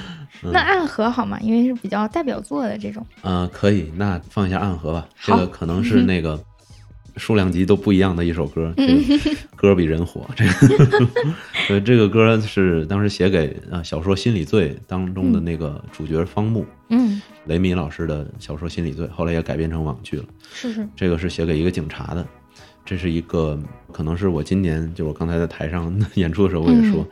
[0.44, 1.38] 嗯那暗河好吗？
[1.40, 3.04] 因为是比较代表作的这种。
[3.22, 5.08] 呃，可以，那放一下暗河吧。
[5.20, 6.40] 这个可能是那个
[7.16, 10.24] 数量级都不一样的一首歌，这个 歌比人火。
[10.36, 11.06] 这个，
[11.68, 20.24] 呃，这个歌是当时写给啊小说《心理罪》当中的那个主角方木，嗯，雷米老师的小说《心理罪》，后来也改编成网剧了。
[20.52, 22.24] 是是，这个是写给一个警察的，
[22.88, 23.58] 这是一个
[23.92, 27.06] 可能是我今年就我刚才在台上 演出的时候我也说，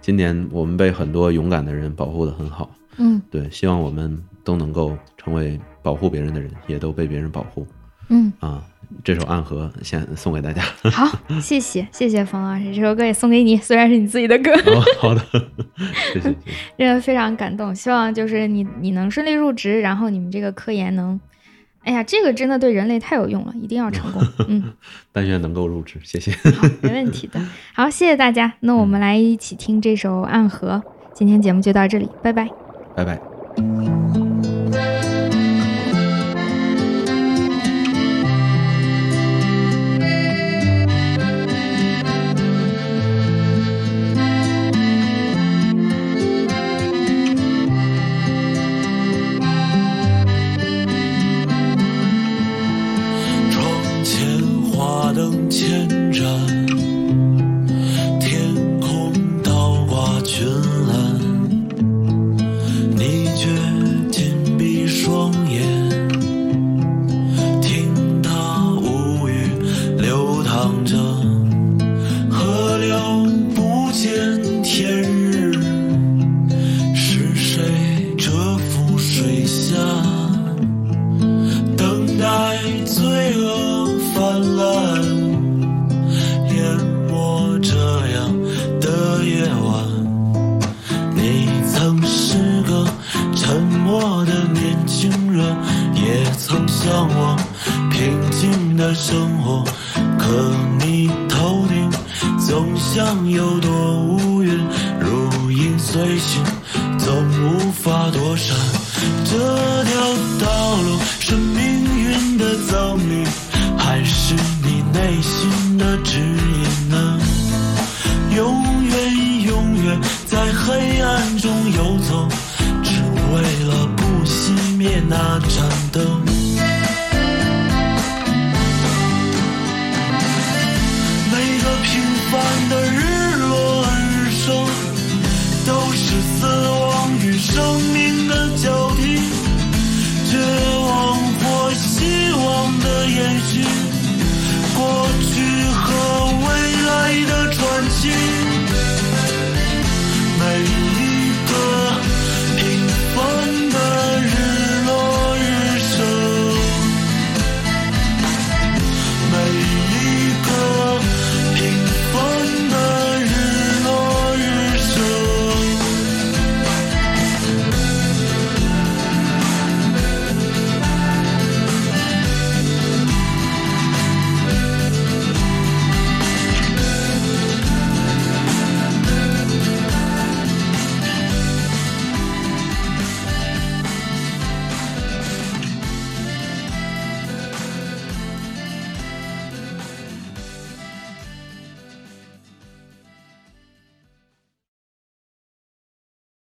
[0.00, 2.70] 今年我们被很多勇敢的人保护的很好。
[2.96, 7.66] 嗯对，希望我们都能够成为保护别人的人，也都被别人保护
[8.08, 8.64] 嗯，啊！
[9.04, 10.62] 这首《暗河》先送给大家。
[10.90, 11.06] 好，
[11.38, 15.22] 谢谢谢谢冯老师，这首歌也送给你，虽然是你自己的歌，哦，好的，
[16.14, 16.22] 谢谢。
[16.22, 16.34] 谢谢
[16.78, 17.74] 真的非常感动。
[17.74, 21.20] 希望就是你你能顺利入职，然后你们这个科研能，
[21.88, 24.22] 哎呀，这个真的对人类太有用了，一定要成功。
[24.46, 24.62] 嗯，
[25.10, 26.30] 但愿能够入职，谢谢。
[26.52, 27.40] 好，没问题的。
[27.72, 28.52] 好，谢谢大家。
[28.60, 30.82] 那我们来一起听这首《暗河》。
[31.14, 32.46] 今天节目就到这里，拜拜。
[32.94, 34.27] 拜拜。
[55.18, 56.22] 仍牵着